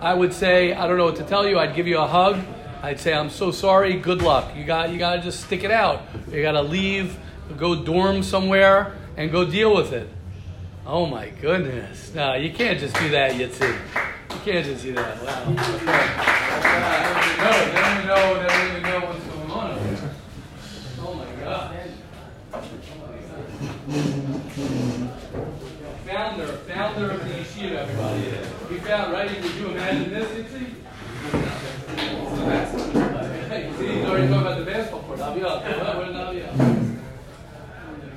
[0.01, 1.61] I would say, I don't know what to tell you.
[1.61, 2.41] I'd give you a hug.
[2.83, 3.95] I'd say, I'm so sorry.
[3.95, 4.57] Good luck.
[4.57, 6.03] You got, you got to just stick it out.
[6.31, 7.17] You got to leave,
[7.57, 10.09] go dorm somewhere, and go deal with it.
[10.91, 12.15] Oh my goodness.
[12.15, 13.77] No, you can't just do that, Yitzi.
[14.31, 15.23] You can't just do that.
[15.23, 15.43] Wow.
[15.51, 15.85] Okay.
[17.37, 18.41] They don't even know.
[18.41, 20.15] They don't know what's going on over there.
[21.01, 21.77] Oh my God.
[26.07, 28.21] Founder, founder of the yeshiva, everybody.
[28.71, 29.29] We found, right?
[29.29, 30.65] Did you imagine this, Yitzi?
[33.51, 35.19] Hey, you see, he's already talking about the basketball court.
[35.19, 35.63] Aviyah.
[35.99, 36.53] Where's Aviyah?
[37.77, 38.09] Oh my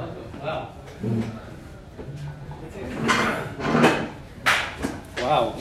[0.00, 0.08] God.
[0.42, 0.70] Wow.
[5.24, 5.56] Wow.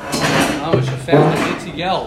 [0.00, 2.04] I wish I found the Yitzi Gel.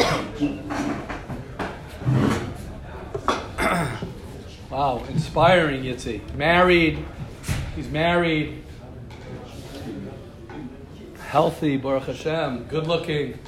[4.70, 6.36] wow, inspiring Yitzi.
[6.36, 7.06] Married.
[7.78, 8.62] He's married.
[11.28, 12.66] Healthy, Baruch Hashem.
[12.66, 13.40] Good looking.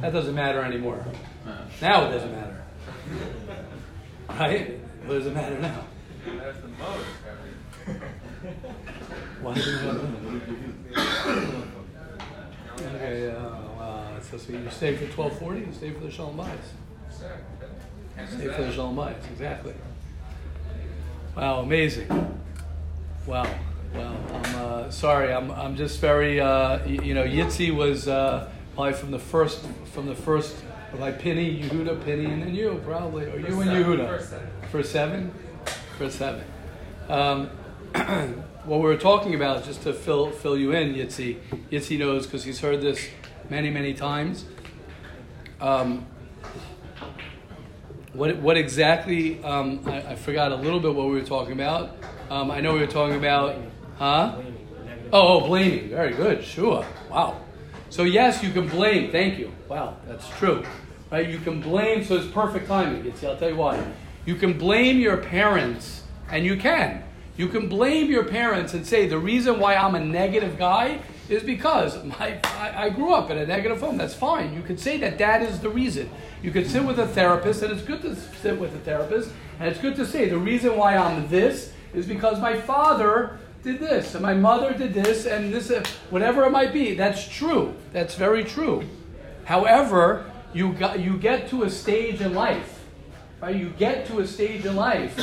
[0.00, 1.06] That doesn't matter anymore.
[1.80, 2.64] Now it doesn't matter.
[4.30, 4.80] Right?
[5.06, 5.84] What does it matter now?
[6.26, 7.06] That's the most.
[9.40, 9.84] Why does it
[10.96, 11.70] matter?
[12.84, 13.28] Okay,
[13.78, 14.60] wow, that's so sweet.
[14.60, 15.60] You stay for twelve forty.
[15.60, 16.48] You stay for the Shalom Bayis.
[17.10, 19.74] Stay for the Shalom Bayis, exactly.
[21.36, 22.08] Wow, amazing.
[23.26, 23.48] Wow,
[23.94, 24.16] wow.
[24.32, 25.32] I'm uh, sorry.
[25.32, 26.40] I'm I'm just very.
[26.40, 30.56] Uh, y- you know, Yitzi was uh, probably from the first from the first
[30.98, 34.06] like Penny, Yehuda, Penny, and then you probably, or you and Yehuda.
[34.06, 34.48] First seven.
[34.70, 35.34] For seven?
[35.98, 36.44] For seven.
[37.08, 37.50] Um,
[38.64, 41.38] what we were talking about, just to fill, fill you in, Yitzi,
[41.70, 43.06] Yitzi knows because he's heard this
[43.50, 44.44] many, many times.
[45.60, 46.06] Um,
[48.14, 51.96] what, what exactly, um, I, I forgot a little bit what we were talking about.
[52.30, 53.56] Um, I know we were talking about,
[53.96, 54.36] huh?
[55.12, 55.90] Oh, oh, blaming.
[55.90, 56.42] Very good.
[56.42, 56.86] Sure.
[57.10, 57.40] Wow.
[57.90, 59.12] So, yes, you can blame.
[59.12, 59.52] Thank you.
[59.68, 60.64] Wow, that's true.
[61.10, 61.28] Right?
[61.28, 63.04] You can blame, so it's perfect timing.
[63.06, 63.84] It's, I'll tell you why.
[64.24, 67.04] You can blame your parents, and you can.
[67.36, 71.42] You can blame your parents and say, the reason why I'm a negative guy is
[71.42, 73.96] because my, I, I grew up in a negative home.
[73.96, 74.54] That's fine.
[74.54, 76.08] You could say that that is the reason.
[76.42, 79.68] You could sit with a therapist, and it's good to sit with a therapist, and
[79.68, 84.14] it's good to say, the reason why I'm this is because my father did this,
[84.14, 86.94] and my mother did this, and this, uh, whatever it might be.
[86.94, 87.74] That's true.
[87.92, 88.84] That's very true.
[89.44, 92.73] However, you got, you get to a stage in life,
[93.44, 93.56] right?
[93.56, 95.18] You get to a stage in life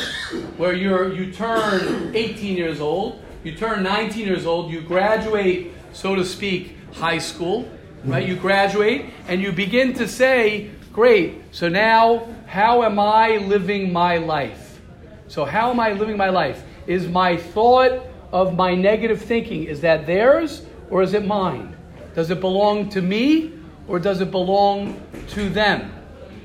[0.56, 6.14] where you're you turn 18 years old, you turn 19 years old, you graduate, so
[6.14, 7.68] to speak, high school,
[8.06, 8.28] right?
[8.28, 11.42] You graduate and you begin to say, "Great.
[11.50, 14.80] So now, how am I living my life?"
[15.28, 16.62] So how am I living my life?
[16.86, 21.76] Is my thought of my negative thinking is that theirs or is it mine?
[22.14, 23.54] Does it belong to me
[23.88, 26.01] or does it belong to them?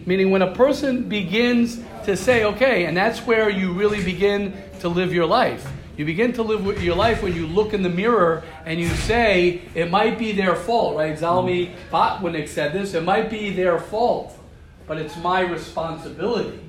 [0.07, 4.89] Meaning when a person begins to say, okay, and that's where you really begin to
[4.89, 5.69] live your life.
[5.97, 9.63] You begin to live your life when you look in the mirror and you say,
[9.75, 11.19] it might be their fault, right?
[11.19, 14.39] Zalmi Botwinick said this, it might be their fault,
[14.87, 16.61] but it's my responsibility.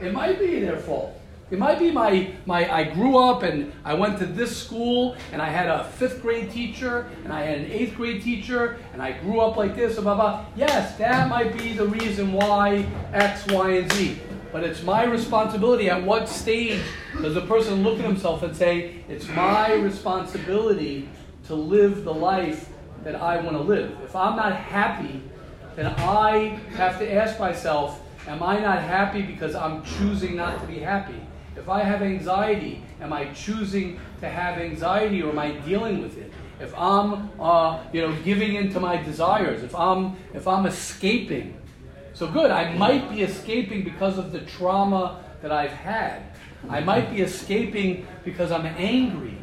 [0.00, 1.18] It might be their fault.
[1.50, 5.42] It might be my, my I grew up and I went to this school and
[5.42, 9.12] I had a fifth grade teacher and I had an eighth grade teacher and I
[9.12, 10.46] grew up like this blah blah.
[10.56, 14.18] Yes, that might be the reason why X, Y, and Z.
[14.52, 15.90] But it's my responsibility.
[15.90, 16.80] At what stage
[17.20, 21.08] does a person look at himself and say, it's my responsibility
[21.46, 22.68] to live the life
[23.02, 23.98] that I want to live?
[24.04, 25.20] If I'm not happy,
[25.74, 30.66] then I have to ask myself, am I not happy because I'm choosing not to
[30.68, 31.23] be happy?
[31.56, 36.18] If I have anxiety, am I choosing to have anxiety or am I dealing with
[36.18, 36.32] it?
[36.60, 41.56] If I'm, uh, you know, giving into my desires, if I'm, if I'm escaping,
[42.14, 42.52] so good.
[42.52, 46.22] I might be escaping because of the trauma that I've had.
[46.70, 49.36] I might be escaping because I'm angry.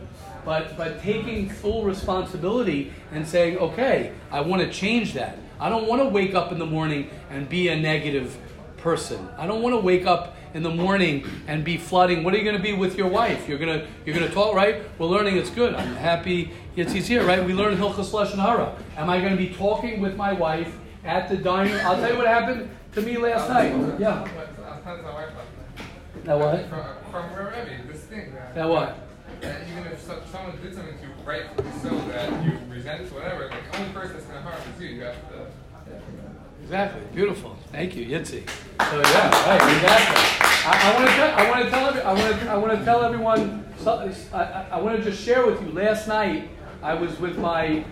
[0.43, 5.37] but but taking full responsibility and saying, okay, I want to change that.
[5.59, 8.35] I don't want to wake up in the morning and be a negative
[8.77, 9.29] person.
[9.37, 12.23] I don't want to wake up in the morning and be flooding.
[12.23, 13.47] What are you going to be with your wife?
[13.47, 14.83] You're going to you're going to talk, right?
[14.99, 15.37] We're learning.
[15.37, 15.73] It's good.
[15.75, 16.51] I'm happy.
[16.75, 17.43] Yes, he's here, right?
[17.43, 18.75] We learn Hilchas Lashon Hara.
[18.97, 21.79] Am I going to be talking with my wife at the diner?
[21.83, 23.99] I'll tell you what happened to me last night.
[23.99, 24.21] Yeah.
[24.21, 26.25] I was telling about that.
[26.25, 26.69] Now what?
[26.69, 28.97] From, from wherever, this thing that, Now what?
[29.41, 33.49] that even if so, someone did something to you rightfully so that you resent whatever,
[33.49, 34.87] the only person that's going to harm is you.
[34.89, 35.47] You have to.
[36.71, 37.01] Exactly.
[37.13, 37.57] Beautiful.
[37.73, 38.49] Thank you, Yitzi.
[38.49, 39.75] So yeah, right.
[39.75, 40.47] Exactly.
[40.65, 41.35] I, want to tell.
[41.37, 42.07] I want to tell.
[42.07, 42.49] I want to.
[42.49, 43.65] I want to tell everyone.
[43.85, 45.69] I, I want to just share with you.
[45.73, 46.47] Last night,
[46.81, 47.83] I was with my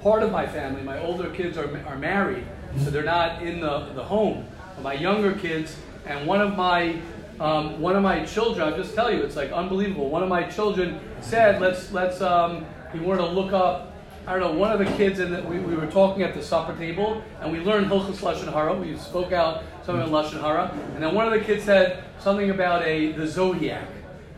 [0.00, 0.82] part of my family.
[0.82, 2.46] My older kids are, are married,
[2.84, 4.46] so they're not in the, the home.
[4.80, 7.00] My younger kids, and one of my
[7.40, 8.68] um, one of my children.
[8.68, 10.08] I'll just tell you, it's like unbelievable.
[10.08, 13.91] One of my children said, "Let's let's." Um, he wanted to look up.
[14.24, 14.52] I don't know.
[14.52, 17.58] One of the kids, and we, we were talking at the supper table, and we
[17.58, 18.72] learned Hilchas Lashon Hara.
[18.72, 22.50] We spoke out something on Lashon Hara, and then one of the kids said something
[22.50, 23.88] about a the zodiac.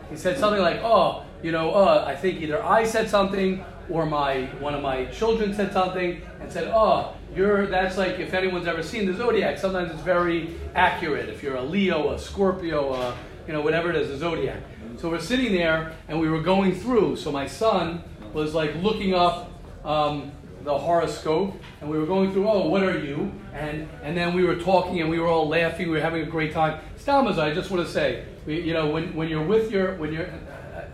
[0.08, 4.06] He said something like, "Oh, you know, uh, I think either I said something or
[4.06, 8.66] my one of my children said something and said, "Oh, you're that's like if anyone's
[8.66, 11.28] ever seen the zodiac, sometimes it's very accurate.
[11.28, 13.14] If you're a Leo, a Scorpio, a,
[13.46, 14.62] you know, whatever it is, the zodiac."
[14.96, 17.16] So we're sitting there and we were going through.
[17.16, 19.50] So my son was like looking up
[19.84, 23.30] um, the horoscope, and we were going through, oh, what are you?
[23.52, 25.88] And and then we were talking, and we were all laughing.
[25.88, 26.80] We were having a great time.
[26.96, 30.12] Stamas, I just want to say, we, you know, when, when you're with your when
[30.12, 30.28] you're,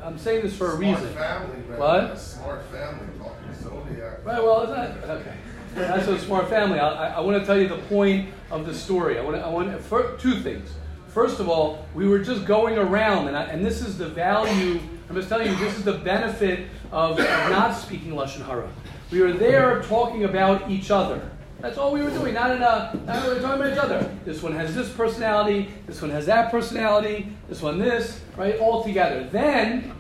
[0.03, 1.15] I'm saying this for a Smart reason.
[1.15, 1.57] family.
[1.79, 2.05] What?
[2.05, 4.25] A smart family talking zodiac.
[4.25, 4.43] Right.
[4.43, 5.35] Well, it's not okay.
[5.75, 6.81] That's a smart family.
[6.81, 9.19] I, I, I want to tell you the point of the story.
[9.19, 10.69] I want to, I want for, two things.
[11.09, 14.81] First of all, we were just going around, and, I, and this is the value.
[15.09, 18.71] I'm just telling you, this is the benefit of, not speaking lashon hara.
[19.11, 21.31] We were there talking about each other.
[21.61, 22.35] That's all we were doing.
[22.35, 22.99] Not in a.
[23.07, 24.17] Not were talking about each other.
[24.25, 25.69] This one has this personality.
[25.87, 27.29] This one has that personality.
[27.49, 28.21] This one this.
[28.37, 28.59] Right.
[28.59, 29.25] All together.
[29.25, 29.93] Then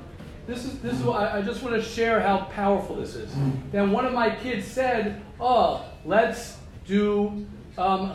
[0.46, 3.32] this is this is what I, I just want to share how powerful this is.
[3.72, 8.14] Then one of my kids said, "Oh, let's do um,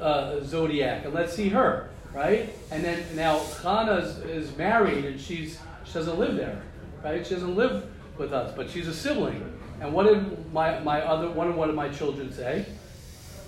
[0.00, 2.50] uh, zodiac and let's see her." Right?
[2.70, 6.62] And then now Chana is married and she's she doesn't live there,
[7.02, 7.26] right?
[7.26, 7.86] She doesn't live
[8.18, 9.58] with us, but she's a sibling.
[9.80, 12.66] And what did my, my other one one of my children say?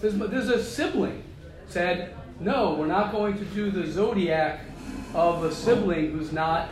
[0.01, 1.23] There's, there's a sibling
[1.69, 4.61] said, "No, we're not going to do the zodiac
[5.15, 6.69] of a sibling who's not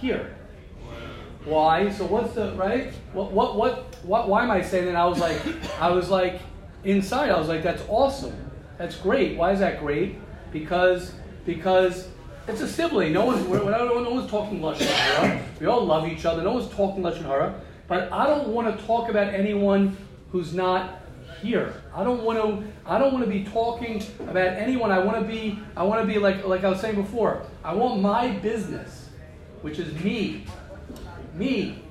[0.00, 0.36] here."
[1.44, 1.90] Why?
[1.90, 2.92] So what's the right?
[3.12, 4.28] What what what what?
[4.28, 4.96] Why am I saying that?
[4.96, 5.40] I was like,
[5.80, 6.40] I was like,
[6.84, 8.34] inside, I was like, that's awesome.
[8.78, 9.36] That's great.
[9.36, 10.18] Why is that great?
[10.52, 11.12] Because
[11.44, 12.08] because
[12.48, 13.12] it's a sibling.
[13.12, 15.42] No one's we're, we're no one's talking lashon hara.
[15.60, 16.42] We all love each other.
[16.42, 17.60] No one's talking lashon hara.
[17.88, 19.96] But I don't want to talk about anyone
[20.32, 21.00] who's not
[21.42, 21.82] here.
[21.94, 22.72] I don't want to.
[22.84, 24.90] I don't want to be talking about anyone.
[24.90, 25.58] I want to be.
[25.76, 27.42] I want to be like like I was saying before.
[27.64, 29.08] I want my business,
[29.62, 30.44] which is me,
[31.34, 31.82] me,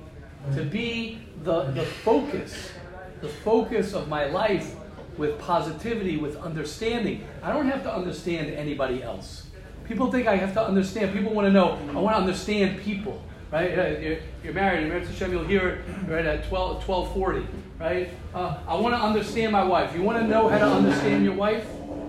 [0.54, 2.72] to be the the focus,
[3.20, 4.74] the focus of my life
[5.16, 7.26] with positivity, with understanding.
[7.42, 9.45] I don't have to understand anybody else.
[9.88, 11.12] People think I have to understand.
[11.12, 11.78] People want to know.
[11.90, 13.22] I want to understand people,
[13.52, 13.70] right?
[13.70, 14.80] Yeah, You're, you're married.
[14.80, 15.32] You're married to Hashem.
[15.32, 17.46] You'll hear it right at 12, 1240,
[17.78, 18.10] right?
[18.34, 19.94] Uh, I want to understand my wife.
[19.94, 21.64] You want to know how to understand your wife?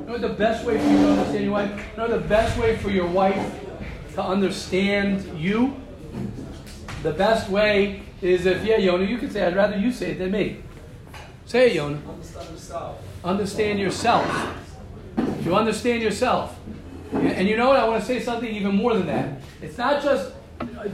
[0.08, 1.86] You know the best way for you to understand your wife?
[1.92, 3.60] You know the best way for your wife
[4.16, 5.76] to understand you?
[7.04, 10.20] The best way is if, yeah, Yona, you can say, I'd rather you say it
[10.20, 10.62] than me.
[11.46, 12.00] Say it, Yona.
[12.08, 13.02] Understand yourself.
[13.24, 14.58] Understand yourself.
[15.18, 16.58] If You understand yourself.
[17.13, 17.80] And, you know what?
[17.80, 19.39] I want to say something even more than that.
[19.62, 20.34] It's not just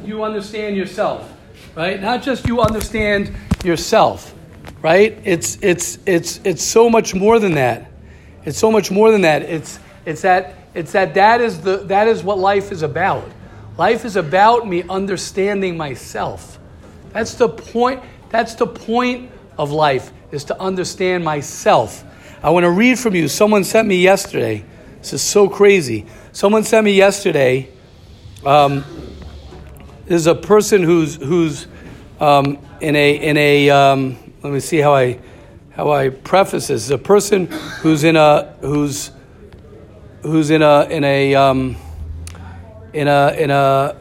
[0.05, 1.31] you understand yourself,
[1.75, 2.01] right?
[2.01, 4.33] Not just you understand yourself,
[4.81, 5.17] right?
[5.23, 7.89] It's it's it's it's so much more than that.
[8.45, 9.43] It's so much more than that.
[9.43, 13.29] It's it's that it's that that is the that is what life is about.
[13.77, 16.59] Life is about me understanding myself.
[17.11, 18.01] That's the point.
[18.29, 22.03] That's the point of life is to understand myself.
[22.43, 23.27] I want to read from you.
[23.27, 24.65] Someone sent me yesterday.
[25.03, 26.05] This is so crazy.
[26.31, 27.67] Someone sent me yesterday.
[28.45, 28.85] Um,
[30.05, 31.67] this is a person who's who's
[32.21, 33.69] um, in a in a.
[33.69, 35.19] Um, let me see how I
[35.71, 36.85] how I preface this.
[36.85, 37.47] Is a person
[37.81, 39.11] who's in a who's
[40.21, 41.75] who's in a in a um,
[42.93, 43.97] in a in a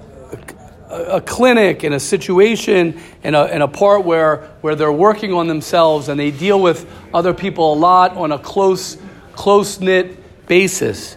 [0.88, 5.48] a clinic in a situation in a, in a part where where they're working on
[5.48, 8.98] themselves and they deal with other people a lot on a close
[9.34, 10.21] close knit
[10.52, 11.16] basis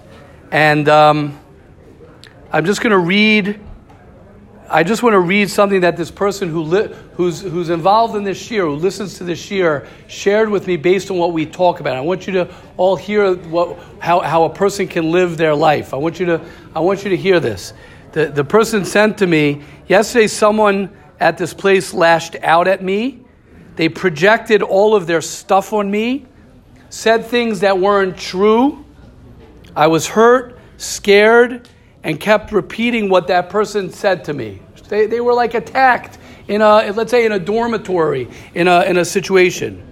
[0.49, 1.37] and um,
[2.53, 3.59] I'm just going to read
[4.69, 8.23] I just want to read something that this person who li- who's, who's involved in
[8.23, 11.81] this shiur, who listens to this shiur, shared with me based on what we talk
[11.81, 11.97] about.
[11.97, 15.93] I want you to all hear what, how, how a person can live their life.
[15.93, 16.41] I want you to,
[16.73, 17.73] I want you to hear this.
[18.13, 23.25] The, the person sent to me yesterday, someone at this place lashed out at me.
[23.75, 26.25] They projected all of their stuff on me,
[26.89, 28.84] said things that weren't true.
[29.75, 31.67] I was hurt, scared,
[32.03, 34.61] and kept repeating what that person said to me.
[34.87, 36.17] They, they were like attacked
[36.47, 39.83] in a, let's say, in a dormitory, in a, in a situation.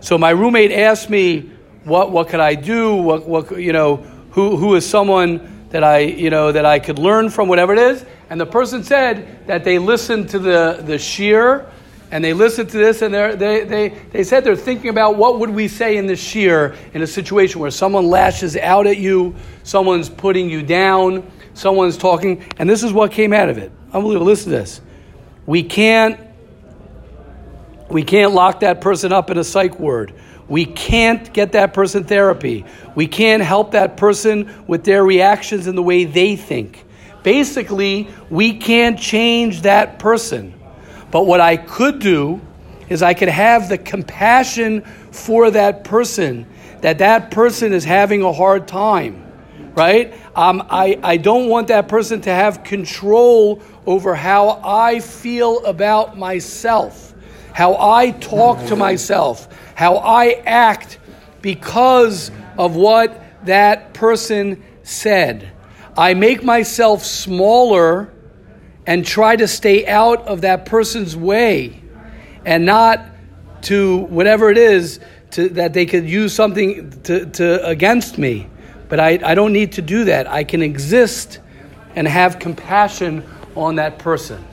[0.00, 1.50] So my roommate asked me,
[1.84, 2.94] what, what could I do?
[2.96, 3.96] What, what, you know,
[4.30, 7.78] who, who is someone that I, you know, that I could learn from, whatever it
[7.78, 8.04] is?
[8.28, 11.70] And the person said that they listened to the, the shiur
[12.10, 15.50] and they listened to this and they, they, they said they're thinking about what would
[15.50, 20.08] we say in the shiur in a situation where someone lashes out at you, someone's
[20.08, 23.72] putting you down, someone's talking, and this is what came out of it.
[23.92, 24.26] Unbelievable.
[24.26, 24.80] Listen to this.
[25.46, 26.20] We can't
[27.88, 30.14] we can't lock that person up in a psych ward.
[30.48, 32.64] We can't get that person therapy.
[32.94, 36.84] We can't help that person with their reactions and the way they think.
[37.22, 40.54] Basically, we can't change that person.
[41.14, 42.40] But what I could do
[42.88, 44.80] is I could have the compassion
[45.12, 46.44] for that person,
[46.80, 49.24] that that person is having a hard time,
[49.76, 50.12] right?
[50.34, 56.18] Um, I, I don't want that person to have control over how I feel about
[56.18, 57.14] myself,
[57.52, 59.46] how I talk to myself,
[59.76, 60.98] how I act
[61.42, 65.48] because of what that person said.
[65.96, 68.12] I make myself smaller
[68.86, 71.82] and try to stay out of that person's way
[72.44, 73.00] and not
[73.62, 75.00] to whatever it is
[75.32, 78.46] to, that they could use something to, to against me.
[78.88, 80.30] But I, I don't need to do that.
[80.30, 81.40] I can exist
[81.96, 83.24] and have compassion
[83.56, 84.44] on that person.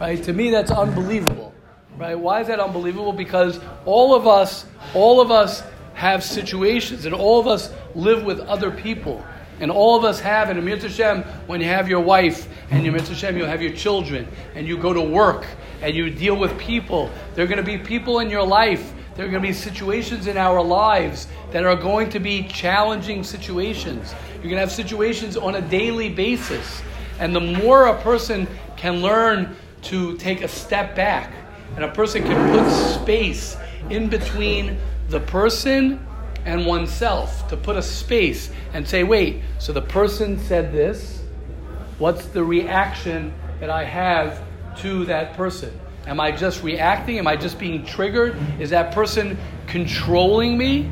[0.00, 0.22] Right?
[0.24, 1.54] To me, that's unbelievable.
[1.96, 2.18] Right?
[2.18, 3.12] Why is that unbelievable?
[3.12, 8.40] Because all of us, all of us have situations, and all of us live with
[8.40, 9.22] other people.
[9.60, 13.02] And all of us have, and Amir Hashem, when you have your wife, and Amir
[13.02, 15.46] Hashem, you have your children, and you go to work,
[15.82, 19.26] and you deal with people, there are going to be people in your life, there
[19.26, 24.14] are going to be situations in our lives that are going to be challenging situations.
[24.34, 26.80] You're going to have situations on a daily basis.
[27.18, 28.46] And the more a person
[28.78, 31.34] can learn to take a step back,
[31.76, 33.58] and a person can put space
[33.90, 36.06] in between the person
[36.44, 41.22] and oneself, to put a space and say, wait, so the person said this.
[41.98, 44.42] What's the reaction that I have
[44.78, 45.78] to that person?
[46.06, 47.18] Am I just reacting?
[47.18, 48.36] Am I just being triggered?
[48.58, 49.36] Is that person
[49.66, 50.90] controlling me?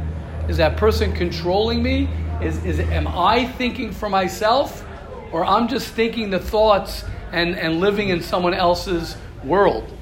[0.48, 2.08] Is that person controlling me?
[2.42, 4.84] Is, is am I thinking for myself?
[5.32, 9.92] Or I'm just thinking the thoughts and, and living in someone else's world?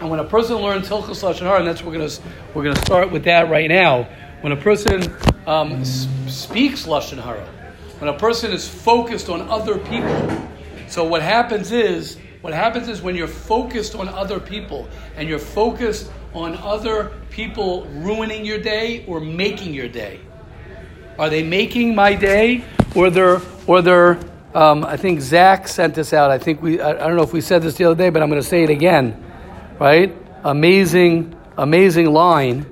[0.00, 2.22] And when a person learns Hilchos Lashon Hara, and that's what we're going to
[2.54, 4.08] we're going to start with that right now.
[4.44, 5.10] When a person
[5.46, 7.46] um, s- speaks lashon hara,
[7.98, 10.50] when a person is focused on other people,
[10.86, 14.86] so what happens is what happens is when you're focused on other people
[15.16, 20.20] and you're focused on other people ruining your day or making your day.
[21.18, 22.64] Are they making my day,
[22.94, 24.18] or they're or they're?
[24.52, 26.30] Um, I think Zach sent this out.
[26.30, 26.82] I think we.
[26.82, 28.46] I, I don't know if we said this the other day, but I'm going to
[28.46, 29.24] say it again.
[29.80, 30.14] Right?
[30.42, 32.66] Amazing, amazing line.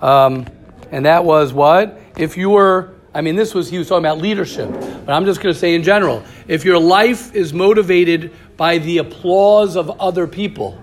[0.00, 0.46] Um,
[0.90, 2.00] and that was what?
[2.16, 5.40] If you were, I mean, this was, he was talking about leadership, but I'm just
[5.40, 10.26] going to say in general, if your life is motivated by the applause of other
[10.26, 10.80] people,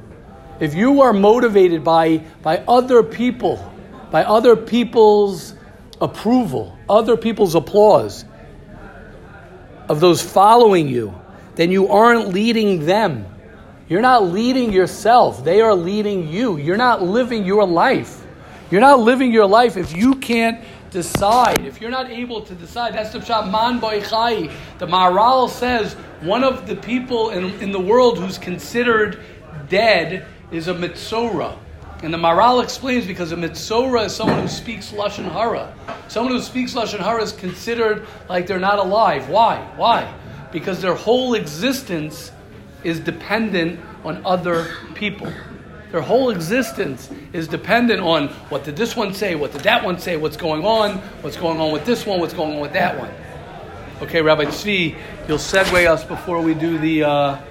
[0.60, 3.74] if you are motivated by, by other people,
[4.12, 5.54] by other people's
[6.02, 8.26] approval, other people's applause,
[9.90, 11.14] of those following you,
[11.56, 13.26] then you aren't leading them.
[13.88, 15.44] You're not leading yourself.
[15.44, 16.58] They are leading you.
[16.58, 18.27] You're not living your life.
[18.70, 21.66] You're not living your life if you can't decide.
[21.66, 24.52] If you're not able to decide, that's the pshat man boichai.
[24.80, 29.22] The Maharal says one of the people in, in the world who's considered
[29.70, 31.58] dead is a mitzora.
[32.04, 35.74] And the Maharal explains because a mitzora is someone who speaks lashon hara.
[36.10, 39.30] Someone who speaks lashon hara is considered like they're not alive.
[39.30, 39.60] Why?
[39.78, 40.14] Why?
[40.52, 42.32] Because their whole existence
[42.84, 45.32] is dependent on other people.
[45.92, 50.00] Their whole existence is dependent on what did this one say, what did that one
[50.00, 53.00] say, what's going on, what's going on with this one, what's going on with that
[53.00, 53.12] one.
[54.02, 57.42] Okay, Rabbi Tzvi, you'll segue us before we do the uh,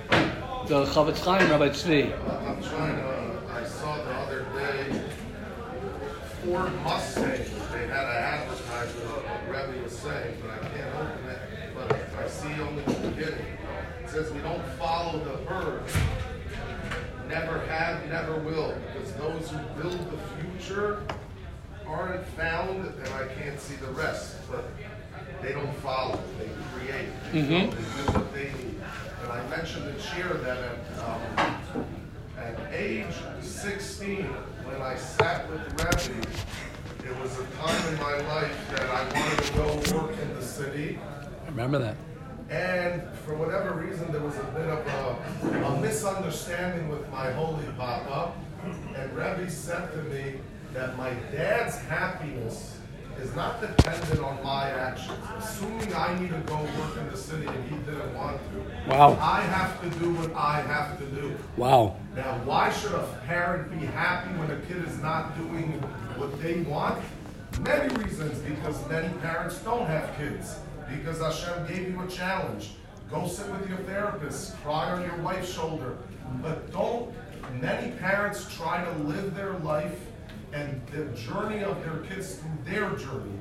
[0.66, 2.12] the Chofetz Chaim, Rabbi Tzvi.
[2.46, 5.02] I'm trying to, I saw the other day,
[6.44, 7.22] Ford Mustang,
[7.72, 11.40] they had an advertisement of Rebbe was saying, but I can't open it,
[11.74, 13.46] but I see only the beginning.
[14.04, 15.82] It says we don't follow follow the herd
[17.28, 18.74] never have, never will.
[18.92, 20.18] Because those who build the
[20.58, 21.02] future
[21.86, 24.36] aren't found, and I can't see the rest.
[24.50, 24.64] But
[25.42, 27.08] they don't follow, they create.
[27.32, 27.70] They, Mhm.
[27.70, 28.80] they do what they need.
[29.22, 31.84] And I mentioned in shiur that at, um,
[32.38, 34.24] at age 16,
[34.64, 36.26] when I sat with Rebbe,
[37.04, 39.52] it was a time in my life that I wanted to
[39.92, 40.98] go work in the city.
[41.44, 41.96] I Remember that.
[42.50, 47.66] And for whatever reason, there was a bit of a, a misunderstanding with my holy
[47.76, 48.32] papa.
[48.96, 50.34] And Rebbe said to me
[50.72, 52.78] that my dad's happiness
[53.20, 55.18] is not dependent on my actions.
[55.38, 59.18] Assuming I need to go work in the city and he didn't want to, Wow.
[59.20, 61.34] I have to do what I have to do.
[61.56, 61.96] Wow.
[62.14, 65.72] Now, why should a parent be happy when a kid is not doing
[66.16, 67.02] what they want?
[67.60, 70.58] Many reasons, because many parents don't have kids.
[70.88, 72.70] Because Hashem gave you a challenge.
[73.10, 75.96] Go sit with your therapist, cry on your wife's shoulder.
[76.42, 77.12] But don't,
[77.60, 79.98] many parents try to live their life
[80.52, 83.38] and the journey of their kids through their journey.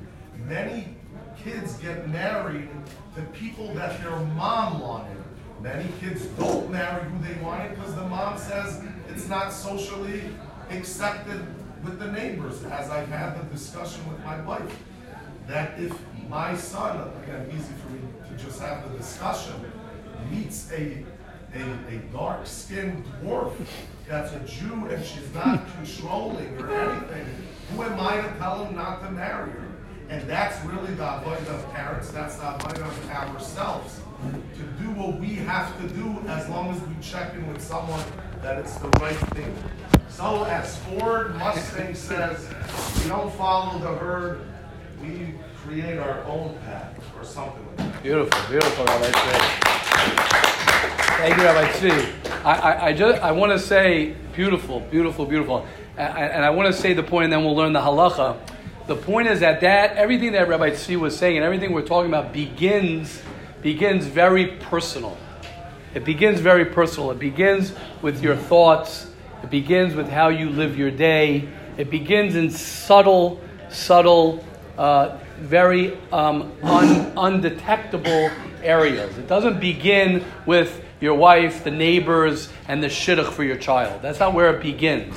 [0.48, 0.96] Many
[1.44, 2.70] kids get married
[3.16, 5.18] to people that their mom wanted.
[5.62, 10.24] Many kids don't marry who they wanted because the mom says it's not socially
[10.70, 11.46] accepted
[11.84, 14.76] with the neighbors, as I've had the discussion with my wife.
[15.48, 15.94] That if
[16.30, 18.00] my son, again, easy for me
[18.30, 19.54] to just have the discussion,
[20.32, 21.04] meets a,
[21.54, 23.54] a, a dark skinned dwarf
[24.08, 27.26] that's a Jew and she's not controlling or anything,
[27.72, 29.72] who am I to tell him not to marry her?
[30.10, 34.00] And that's really the avoid of parents, that's the avoid of ourselves.
[34.56, 38.04] To do what we have to do as long as we check in with someone
[38.42, 39.54] that it's the right thing.
[40.10, 42.48] So as Ford Mustang says,
[43.02, 44.42] we don't follow the herd,
[45.02, 45.34] we
[45.66, 48.04] create our own path or something like that.
[48.04, 49.66] Beautiful, beautiful, Rabbi Tzvi.
[51.18, 52.46] Thank you, Rabbi Tzvi.
[52.46, 55.66] I, I, I just I want to say beautiful, beautiful, beautiful,
[55.98, 58.38] and, and I want to say the point, and then we'll learn the halacha.
[58.86, 62.12] The point is that that everything that Rabbi Tzvi was saying, and everything we're talking
[62.12, 63.22] about begins
[63.64, 65.18] begins very personal.
[65.96, 67.10] It begins very personal.
[67.10, 69.08] It begins with your thoughts.
[69.42, 71.50] It begins with how you live your day.
[71.78, 74.46] It begins in subtle, subtle,
[74.78, 78.32] uh, very um, un- undetectable
[78.64, 79.18] areas.
[79.18, 84.02] It doesn't begin with your wife, the neighbors, and the shidduch for your child.
[84.02, 85.16] That's not where it begins.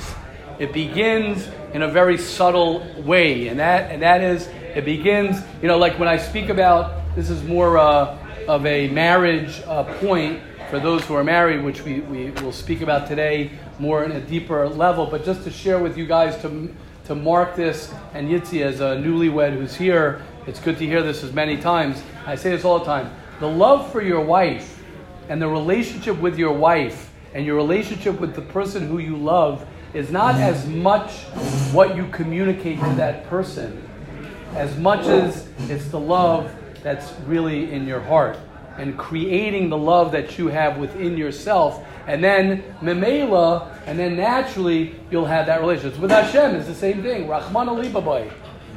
[0.59, 5.41] It begins in a very subtle way, and that and that is it begins.
[5.61, 8.17] You know, like when I speak about this is more uh,
[8.47, 12.81] of a marriage uh, point for those who are married, which we, we will speak
[12.81, 15.05] about today more in a deeper level.
[15.05, 16.69] But just to share with you guys to
[17.09, 21.23] to mark this and Yitzi as a newlywed who's here, it's good to hear this
[21.23, 22.03] as many times.
[22.27, 23.11] I say this all the time.
[23.39, 24.83] The love for your wife
[25.27, 29.67] and the relationship with your wife and your relationship with the person who you love
[29.95, 30.43] is not mm-hmm.
[30.43, 31.23] as much
[31.73, 33.89] what you communicate to that person
[34.53, 38.37] as much as it's the love that's really in your heart
[38.77, 44.95] and creating the love that you have within yourself and then memela and then naturally
[45.11, 48.31] you'll have that relationship with hashem it's the same thing rachmana liba ba'i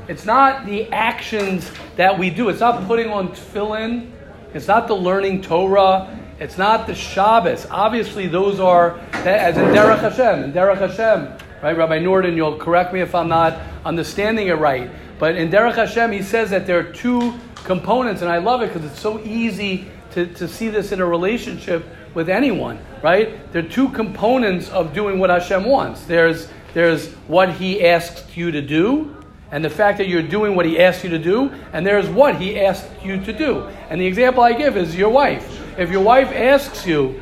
[0.08, 4.10] it's not the actions that we do it's not putting on tefillin
[4.54, 7.68] it's not the learning torah it's not the Shabbos.
[7.70, 10.42] Obviously, those are as in Derech Hashem.
[10.42, 11.76] In Derech Hashem, right?
[11.76, 14.90] Rabbi Norden, you'll correct me if I'm not understanding it right.
[15.20, 18.72] But in Derech Hashem, he says that there are two components, and I love it
[18.72, 23.52] because it's so easy to, to see this in a relationship with anyone, right?
[23.52, 26.04] There are two components of doing what Hashem wants.
[26.04, 29.16] There's there's what He asks you to do,
[29.50, 32.36] and the fact that you're doing what He asks you to do, and there's what
[32.36, 33.68] He asks you to do.
[33.90, 35.78] And the example I give is your wife.
[35.78, 37.20] If your wife asks you,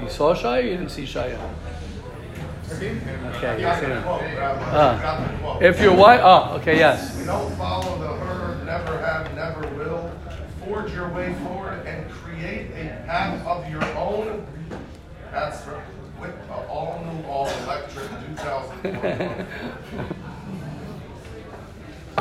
[0.00, 0.64] you saw Shia?
[0.64, 1.38] You didn't see Shia.
[2.72, 5.62] Okay, you uh, quote.
[5.62, 7.18] If your wife, oh, okay, yes.
[7.18, 10.10] We don't follow the herd, never have, never will.
[10.64, 12.10] Forge your way forward and
[12.42, 14.44] create a path of your own.
[15.30, 15.64] That's
[16.20, 19.46] with uh, all new, all electric 2021.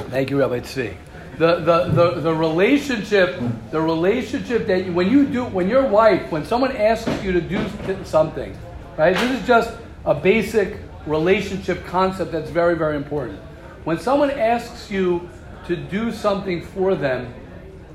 [0.09, 0.95] Thank you, Rabbi Tzvi.
[1.38, 3.41] The, the, the, the relationship,
[3.72, 7.41] the relationship that you, when you do, when your wife, when someone asks you to
[7.41, 7.65] do
[8.03, 8.55] something,
[8.97, 9.15] right?
[9.15, 9.74] This is just
[10.05, 13.39] a basic relationship concept that's very, very important.
[13.86, 15.28] When someone asks you
[15.65, 17.34] to do something for them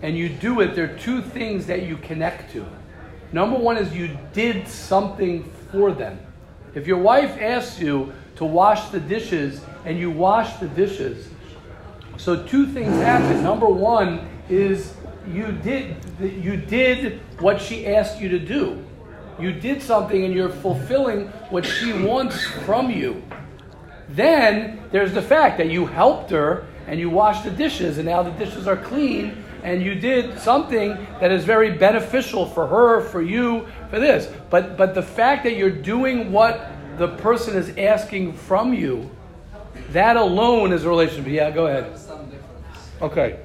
[0.06, 2.64] and you do it, there are two things that you connect to.
[3.32, 5.42] Number one is you did something
[5.72, 6.20] for them.
[6.76, 11.28] If your wife asks you to wash the dishes and you wash the dishes,
[12.18, 13.42] so two things happen.
[13.42, 14.94] Number one is
[15.28, 18.84] you did you did what she asked you to do.
[19.40, 23.24] you did something and you're fulfilling what she wants from you.
[24.08, 28.22] Then there's the fact that you helped her and you washed the dishes and now
[28.22, 33.20] the dishes are clean and you did something that is very beneficial for her, for
[33.20, 34.32] you, for this.
[34.48, 39.10] But but the fact that you're doing what the person is asking from you,
[39.90, 41.26] that alone is a relationship.
[41.32, 41.98] Yeah, go ahead.
[43.02, 43.40] Okay.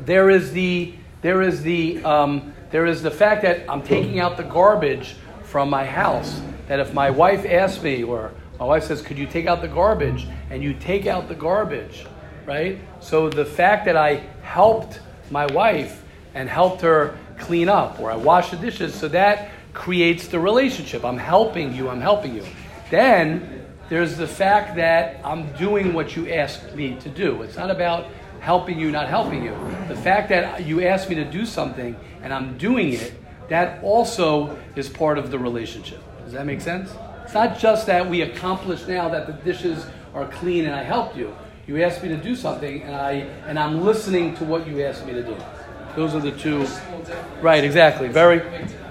[0.00, 4.36] There is the there is the um, there is the fact that I'm taking out
[4.36, 6.42] the garbage from my house.
[6.68, 9.68] That if my wife asks me, or my wife says, "Could you take out the
[9.68, 12.04] garbage?" and you take out the garbage,
[12.44, 12.78] right?
[13.00, 15.00] So the fact that I helped
[15.30, 16.02] my wife
[16.34, 21.04] and helped her clean up, or I wash the dishes, so that creates the relationship.
[21.04, 21.88] I'm helping you.
[21.88, 22.44] I'm helping you.
[22.90, 27.42] Then there's the fact that I'm doing what you asked me to do.
[27.42, 28.06] It's not about
[28.40, 29.50] helping you, not helping you.
[29.88, 33.14] The fact that you asked me to do something and I'm doing it,
[33.48, 36.02] that also is part of the relationship.
[36.24, 36.92] Does that make sense?
[37.24, 41.16] It's not just that we accomplished now that the dishes are clean and I helped
[41.16, 41.34] you.
[41.66, 43.12] You asked me to do something and I
[43.46, 45.36] and I'm listening to what you asked me to do.
[45.94, 46.66] Those are the two.
[47.40, 48.08] Right, exactly.
[48.08, 48.42] Very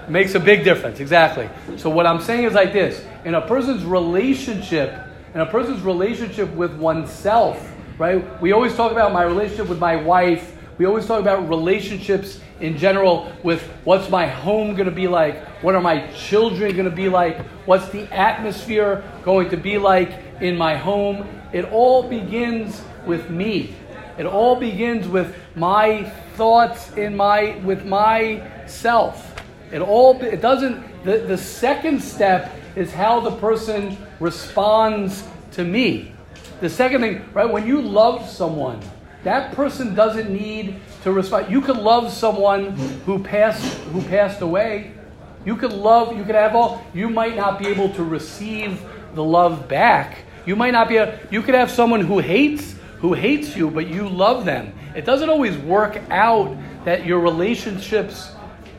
[0.08, 1.00] makes a big difference.
[1.00, 1.48] Exactly.
[1.76, 4.94] So what I'm saying is like this: in a person's relationship,
[5.34, 8.40] in a person's relationship with oneself, right?
[8.40, 10.56] We always talk about my relationship with my wife.
[10.78, 15.46] We always talk about relationships in general with what's my home going to be like?
[15.62, 17.38] What are my children going to be like?
[17.66, 21.26] What's the atmosphere going to be like in my home?
[21.52, 23.74] It all begins with me.
[24.18, 29.34] It all begins with my thoughts in my with myself.
[29.72, 36.12] It all it doesn't the, the second step is how the person responds to me.
[36.60, 38.80] The second thing, right, when you love someone,
[39.24, 41.50] that person doesn't need to respond.
[41.50, 42.72] You could love someone
[43.06, 44.92] who passed who passed away.
[45.44, 48.82] You could love, you could have all you might not be able to receive
[49.14, 50.18] the love back.
[50.46, 53.88] You might not be a, you could have someone who hates who hates you, but
[53.88, 54.74] you love them.
[54.94, 58.32] It doesn't always work out that your relationships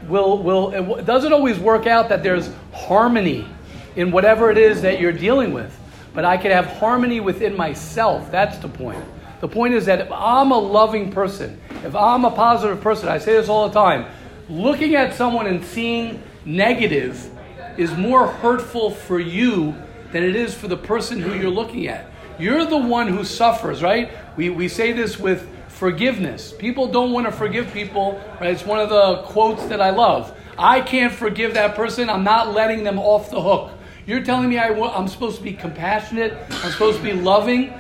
[0.08, 3.48] will will it doesn't always work out that there's harmony
[3.96, 5.78] in whatever it is that you're dealing with.
[6.14, 8.32] But I can have harmony within myself.
[8.32, 9.04] That's the point.
[9.40, 13.18] The point is that if I'm a loving person, if I'm a positive person, I
[13.18, 14.06] say this all the time,
[14.50, 17.30] looking at someone and seeing negative
[17.78, 19.76] is more hurtful for you
[20.12, 22.12] than it is for the person who you're looking at.
[22.40, 24.12] You're the one who suffers, right?
[24.36, 26.54] We, we say this with forgiveness.
[26.54, 28.52] People don't want to forgive people, right?
[28.52, 30.36] It's one of the quotes that I love.
[30.58, 32.10] I can't forgive that person.
[32.10, 33.72] I'm not letting them off the hook.
[34.06, 37.74] You're telling me I, am supposed to be compassionate, I'm supposed to be loving.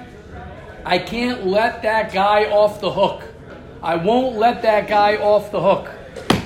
[0.86, 3.24] I can't let that guy off the hook.
[3.84, 5.90] I won't let that guy off the hook.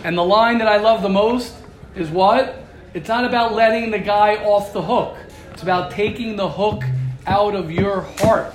[0.03, 1.55] And the line that I love the most
[1.95, 2.63] is what?
[2.93, 5.17] It's not about letting the guy off the hook.
[5.65, 6.83] About taking the hook
[7.25, 8.53] out of your heart.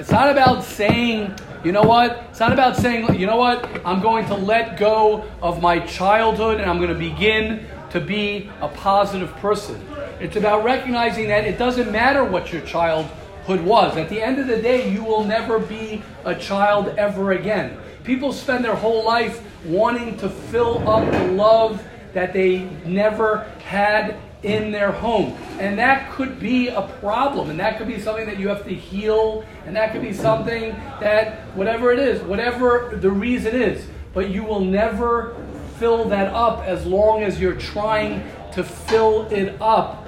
[0.00, 1.32] It's not about saying,
[1.62, 2.24] you know what?
[2.30, 3.64] It's not about saying, you know what?
[3.86, 8.50] I'm going to let go of my childhood and I'm going to begin to be
[8.60, 9.80] a positive person.
[10.18, 13.96] It's about recognizing that it doesn't matter what your childhood was.
[13.96, 17.78] At the end of the day, you will never be a child ever again.
[18.02, 21.80] People spend their whole life wanting to fill up the love
[22.12, 25.36] that they never had in their home.
[25.58, 28.74] And that could be a problem, and that could be something that you have to
[28.74, 30.70] heal, and that could be something
[31.00, 35.36] that, whatever it is, whatever the reason is, but you will never
[35.78, 40.06] fill that up as long as you're trying to fill it up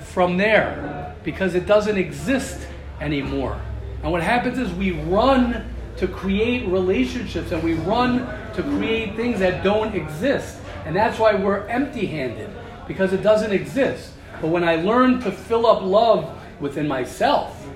[0.00, 2.66] from there because it doesn't exist
[3.00, 3.60] anymore.
[4.02, 9.38] And what happens is we run to create relationships and we run to create things
[9.40, 10.58] that don't exist.
[10.84, 12.50] And that's why we're empty handed
[12.86, 14.12] because it doesn't exist.
[14.40, 16.30] But when I learn to fill up love
[16.60, 17.66] within myself,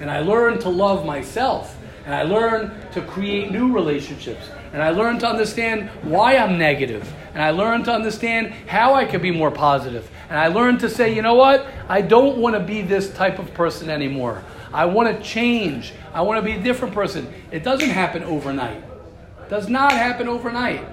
[0.00, 4.90] and I learn to love myself, and I learn to create new relationships, and I
[4.90, 9.30] learn to understand why I'm negative, and I learn to understand how I can be
[9.30, 11.66] more positive, and I learn to say, you know what?
[11.88, 14.42] I don't want to be this type of person anymore.
[14.72, 15.92] I want to change.
[16.14, 17.32] I want to be a different person.
[17.50, 18.78] It doesn't happen overnight.
[18.78, 20.84] It does not happen overnight.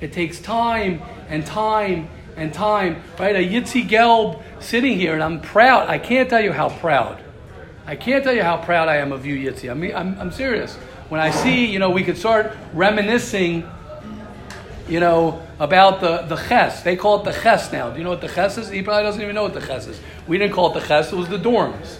[0.00, 3.34] It takes time and time and time, right?
[3.34, 5.88] A Yitzi Gelb sitting here, and I'm proud.
[5.88, 7.22] I can't tell you how proud.
[7.86, 9.70] I can't tell you how proud I am of you, Yitzi.
[9.70, 10.74] I mean, I'm, I'm serious.
[11.08, 13.68] When I see, you know, we could start reminiscing,
[14.88, 16.82] you know, about the, the ches.
[16.82, 17.90] They call it the ches now.
[17.90, 18.68] Do you know what the ches is?
[18.68, 20.00] He probably doesn't even know what the ches is.
[20.26, 21.98] We didn't call it the ches, it was the dorms.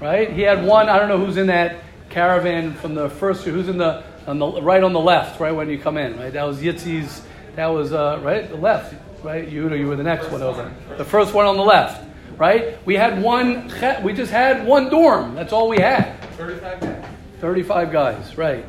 [0.00, 0.32] Right?
[0.32, 1.76] He had one, I don't know who's in that
[2.10, 5.68] caravan from the first who's in the, on the right on the left, right when
[5.68, 6.32] you come in, right?
[6.32, 7.22] That was Yitzi's
[7.56, 8.94] that was uh, right the left.
[9.24, 9.48] right?
[9.48, 10.72] You, or you were the next one over.
[10.96, 12.04] The first one on the left,
[12.36, 12.84] right?
[12.86, 13.70] We had one,
[14.02, 15.34] we just had one dorm.
[15.34, 16.20] That's all we had.
[16.36, 17.04] 35 guys.
[17.40, 18.64] 35 guys, right.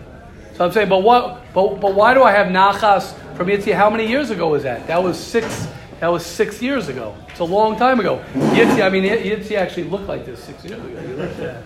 [0.55, 3.73] So I'm saying, but what, but, but why do I have Nachas from Yitzi?
[3.73, 4.87] How many years ago was that?
[4.87, 5.67] That was six,
[5.99, 7.15] that was six years ago.
[7.29, 8.23] It's a long time ago.
[8.33, 11.01] Yitzi, I mean, Yitzi actually looked like this six years ago.
[11.01, 11.61] He looked, uh,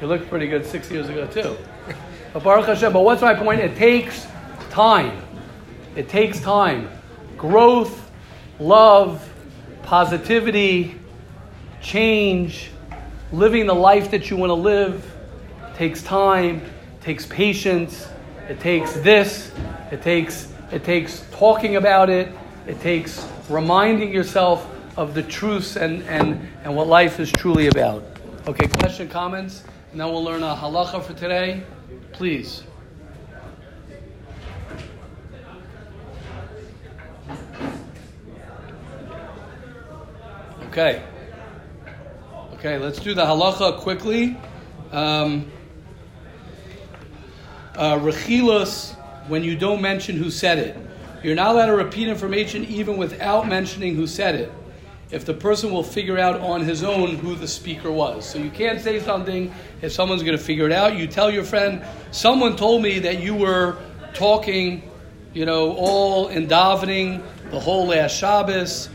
[0.00, 1.56] he looked pretty good six years ago too.
[2.32, 3.60] But Baruch Hashem, but what's my point?
[3.60, 4.26] It takes
[4.70, 5.22] time.
[5.98, 6.88] It takes time.
[7.36, 8.12] Growth,
[8.60, 9.28] love,
[9.82, 10.94] positivity,
[11.82, 12.70] change,
[13.32, 15.04] living the life that you want to live
[15.74, 16.62] takes time,
[17.00, 18.06] takes patience,
[18.48, 19.50] it takes this,
[19.90, 22.32] it takes it takes talking about it,
[22.68, 28.04] it takes reminding yourself of the truths and, and, and what life is truly about.
[28.46, 31.64] Okay, question, comments, and then we'll learn a halacha for today.
[32.12, 32.62] Please.
[40.68, 41.02] Okay.
[42.52, 44.36] Okay, let's do the halacha quickly.
[44.92, 45.50] Um,
[47.74, 48.94] uh, rechilas,
[49.28, 50.76] when you don't mention who said it.
[51.22, 54.52] You're not allowed to repeat information even without mentioning who said it.
[55.10, 58.28] If the person will figure out on his own who the speaker was.
[58.28, 59.50] So you can't say something
[59.80, 60.96] if someone's going to figure it out.
[60.96, 63.78] You tell your friend, someone told me that you were
[64.12, 64.82] talking,
[65.32, 68.90] you know, all in davening the whole last Shabbos.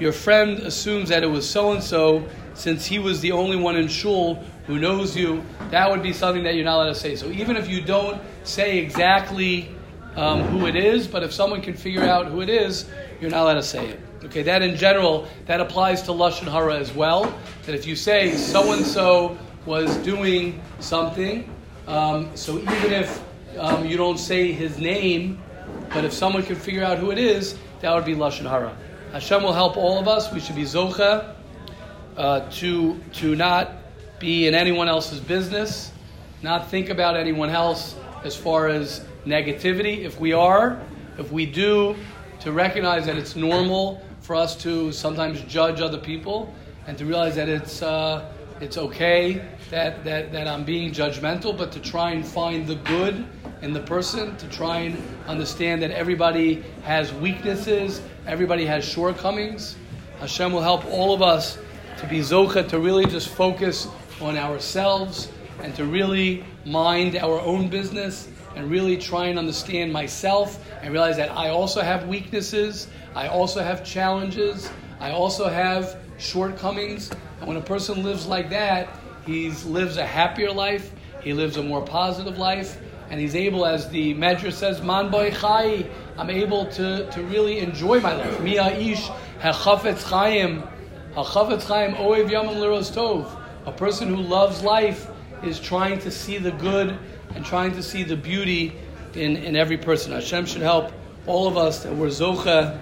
[0.00, 3.76] Your friend assumes that it was so and so since he was the only one
[3.76, 5.42] in shul who knows you.
[5.70, 7.16] That would be something that you're not allowed to say.
[7.16, 9.74] So even if you don't say exactly
[10.14, 12.88] um, who it is, but if someone can figure out who it is,
[13.20, 14.00] you're not allowed to say it.
[14.24, 17.32] Okay, that in general, that applies to Lashon Hara as well.
[17.66, 21.48] That if you say so and so was doing something,
[21.86, 23.22] um, so even if
[23.58, 25.42] um, you don't say his name,
[25.90, 28.76] but if someone can figure out who it is, that would be Lashon Hara.
[29.12, 30.30] Hashem will help all of us.
[30.32, 31.34] We should be Zocha
[32.16, 33.72] uh, to, to not
[34.18, 35.92] be in anyone else's business,
[36.42, 40.04] not think about anyone else as far as negativity.
[40.04, 40.78] If we are,
[41.16, 41.96] if we do,
[42.40, 46.52] to recognize that it's normal for us to sometimes judge other people
[46.86, 48.30] and to realize that it's, uh,
[48.60, 53.26] it's okay that, that, that I'm being judgmental, but to try and find the good
[53.62, 59.74] in the person, to try and understand that everybody has weaknesses, everybody has shortcomings.
[60.20, 61.58] Hashem will help all of us
[61.96, 63.88] to be zocha, to really just focus
[64.20, 70.62] on ourselves and to really mind our own business and really try and understand myself
[70.82, 74.70] and realize that I also have weaknesses, I also have challenges,
[75.00, 77.10] I also have shortcomings.
[77.40, 78.90] And when a person lives like that,
[79.24, 82.78] he lives a happier life, he lives a more positive life,
[83.10, 85.86] and he's able, as the Medrash says, Man boy chai,
[86.16, 88.40] I'm able to, to really enjoy my life.
[88.40, 89.08] Mia ish
[89.40, 90.68] hachafetz chayim,
[91.14, 93.30] hachafetz chayim oev yamim liros tov.
[93.66, 95.08] A person who loves life
[95.42, 96.98] is trying to see the good
[97.34, 98.74] and trying to see the beauty
[99.14, 100.12] in, in every person.
[100.12, 100.92] Hashem should help
[101.26, 102.78] all of us that we're zocha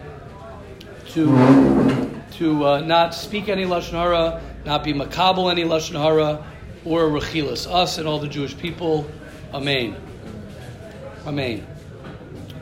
[1.09, 6.45] to, to uh, not speak any Lashon Hara, not be makabel any Lashon Hara,
[6.85, 7.71] or rechilas.
[7.71, 9.09] Us and all the Jewish people.
[9.53, 9.97] Amen.
[11.27, 11.67] Amen.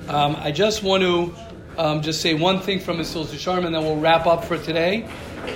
[0.08, 1.34] Um, I just want to
[1.76, 5.06] um, just say one thing from Mesilas Yesharim, and then we'll wrap up for today.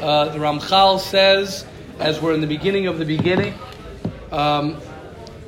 [0.03, 1.65] Uh, the Ramchal says,
[2.01, 3.55] as we're in the beginning of the beginning,
[4.31, 4.77] um,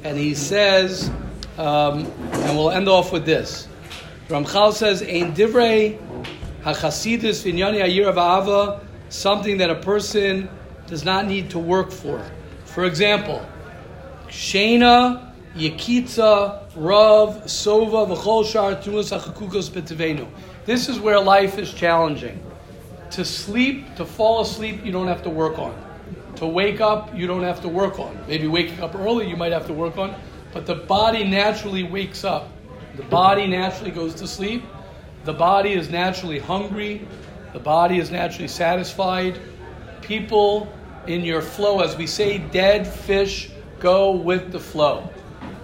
[0.04, 1.10] and he says,
[1.58, 3.68] um, and we'll end off with this.
[4.28, 5.98] Ramchal says, "Ein divrei
[6.62, 8.80] hachasidus v'nyani ayir ava,"
[9.10, 10.48] something that a person
[10.86, 12.24] does not need to work for.
[12.64, 13.46] For example,
[14.28, 20.26] shena yekitza rav sova v'chol shar tumas hachakukos b'tevenu.
[20.64, 22.42] This is where life is challenging.
[23.10, 25.74] To sleep, to fall asleep, you don't have to work on.
[26.36, 28.18] To wake up, you don't have to work on.
[28.26, 30.14] Maybe waking up early, you might have to work on.
[30.54, 32.48] But the body naturally wakes up.
[32.96, 34.64] The body naturally goes to sleep.
[35.24, 37.06] The body is naturally hungry.
[37.52, 39.38] The body is naturally satisfied.
[40.00, 40.72] People
[41.06, 43.50] in your flow, as we say, dead fish
[43.80, 45.10] go with the flow.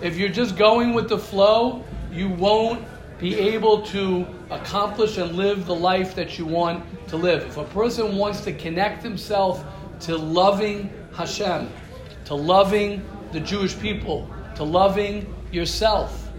[0.02, 1.82] If you're just going with the flow,
[2.12, 2.86] you won't
[3.18, 7.44] be able to accomplish and live the life that you want to live.
[7.44, 9.64] If a person wants to connect himself
[10.00, 11.70] to loving Hashem,
[12.26, 16.30] to loving the Jewish people, to loving yourself,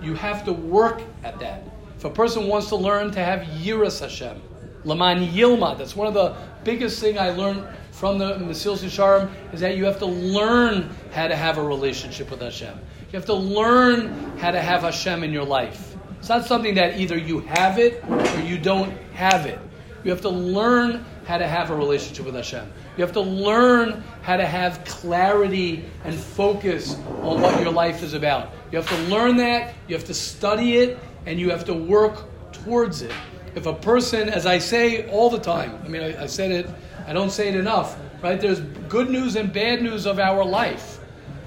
[0.00, 1.64] you have to work at that.
[1.96, 4.40] If a person wants to learn to have Yiras Hashem,
[4.84, 9.60] Laman Yilma, that's one of the biggest thing I learned from the Mesilas Yesharim is
[9.60, 12.78] that you have to learn how to have a relationship with Hashem.
[13.12, 15.96] You have to learn how to have Hashem in your life.
[16.20, 19.58] It's not something that either you have it or you don't have it.
[20.04, 22.70] You have to learn how to have a relationship with Hashem.
[22.96, 28.14] You have to learn how to have clarity and focus on what your life is
[28.14, 28.52] about.
[28.70, 32.26] You have to learn that, you have to study it, and you have to work
[32.52, 33.12] towards it.
[33.56, 36.70] If a person, as I say all the time, I mean, I, I said it,
[37.08, 38.40] I don't say it enough, right?
[38.40, 40.99] There's good news and bad news of our life.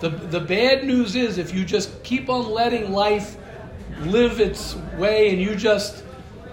[0.04, 3.38] The, the bad news is if you just keep on letting life
[4.01, 6.04] live its way and you just,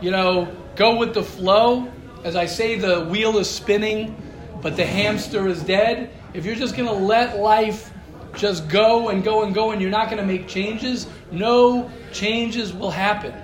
[0.01, 1.91] you know, go with the flow,
[2.23, 4.15] as I say, the wheel is spinning,
[4.63, 6.13] but the hamster is dead.
[6.33, 7.93] If you're just going to let life
[8.37, 12.73] just go and go and go and you're not going to make changes, no changes
[12.73, 13.35] will happen.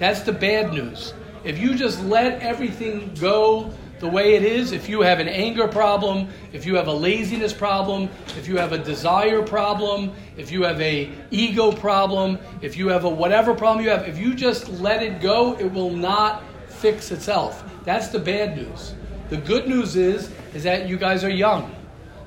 [0.00, 1.14] That's the bad news.
[1.44, 3.72] If you just let everything go
[4.04, 7.54] the way it is, if you have an anger problem, if you have a laziness
[7.54, 12.88] problem, if you have a desire problem, if you have a ego problem, if you
[12.88, 16.42] have a whatever problem you have, if you just let it go, it will not
[16.68, 17.64] fix itself.
[17.84, 18.92] That's the bad news.
[19.30, 21.74] The good news is is that you guys are young.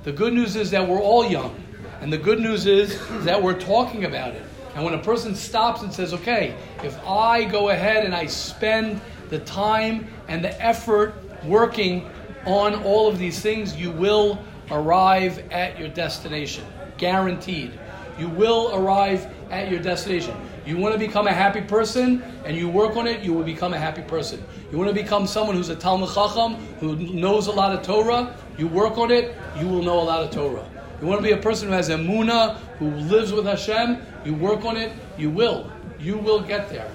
[0.03, 1.63] The good news is that we're all young.
[2.01, 4.41] And the good news is, that we're talking about it.
[4.73, 8.99] And when a person stops and says, okay, if I go ahead and I spend
[9.29, 11.13] the time and the effort
[11.45, 12.09] working
[12.45, 16.65] on all of these things, you will arrive at your destination.
[16.97, 17.79] Guaranteed.
[18.17, 20.35] You will arrive at your destination.
[20.65, 23.73] You want to become a happy person and you work on it, you will become
[23.73, 24.43] a happy person.
[24.71, 28.35] You want to become someone who's a Talmid Chacham, who knows a lot of Torah,
[28.57, 30.67] you work on it, you will know a lot of Torah.
[30.99, 34.65] You want to be a person who has Emunah, who lives with Hashem, you work
[34.65, 35.71] on it, you will.
[35.99, 36.89] You will get there.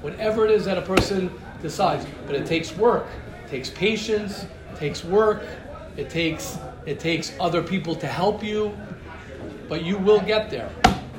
[0.00, 1.30] Whatever it is that a person
[1.60, 2.06] decides.
[2.26, 3.06] But it takes work,
[3.52, 5.42] takes patience, it takes work,
[5.98, 8.74] it takes, it takes other people to help you,
[9.68, 10.70] but you will get there.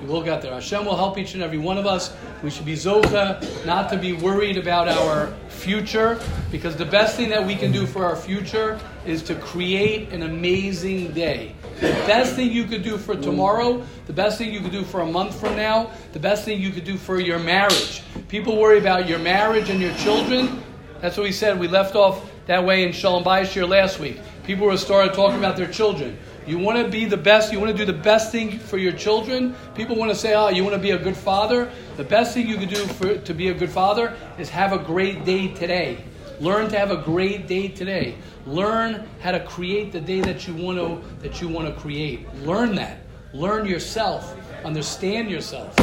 [0.02, 0.52] You will get there.
[0.52, 2.12] Hashem will help each and every one of us.
[2.42, 6.20] We should be zocha, not to be worried about our future,
[6.50, 10.24] because the best thing that we can do for our future is to create an
[10.24, 11.54] amazing day.
[11.82, 15.02] The best thing you could do for tomorrow, the best thing you could do for
[15.02, 18.02] a month from now, the best thing you could do for your marriage.
[18.28, 20.64] People worry about your marriage and your children.
[21.04, 21.60] That's what we said.
[21.60, 24.22] We left off that way in Shalom Bayis Shiur last week.
[24.46, 26.18] People were started talking about their children.
[26.48, 28.94] You want to be the best, you want to do the best thing for your
[28.94, 29.54] children.
[29.76, 31.70] People want to say, oh, you want to be a good father.
[31.98, 34.78] The best thing you can do for, to be a good father is have a
[34.78, 36.06] great day today.
[36.40, 38.16] Learn to have a great day today.
[38.46, 42.34] Learn how to create the day that you want to that you want to create.
[42.46, 43.00] Learn that.
[43.34, 44.38] Learn yourself.
[44.64, 45.78] Understand yourself.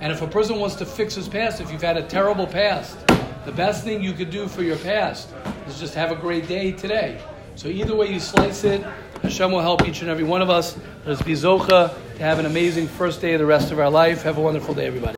[0.00, 2.98] And if a person wants to fix his past, if you've had a terrible past,
[3.44, 5.28] the best thing you could do for your past
[5.66, 7.20] is just have a great day today.
[7.56, 8.82] So either way you slice it,
[9.22, 10.76] Hashem will help each and every one of us.
[11.04, 13.90] Let us be Zocha to have an amazing first day of the rest of our
[13.90, 14.22] life.
[14.22, 15.10] Have a wonderful day, everybody.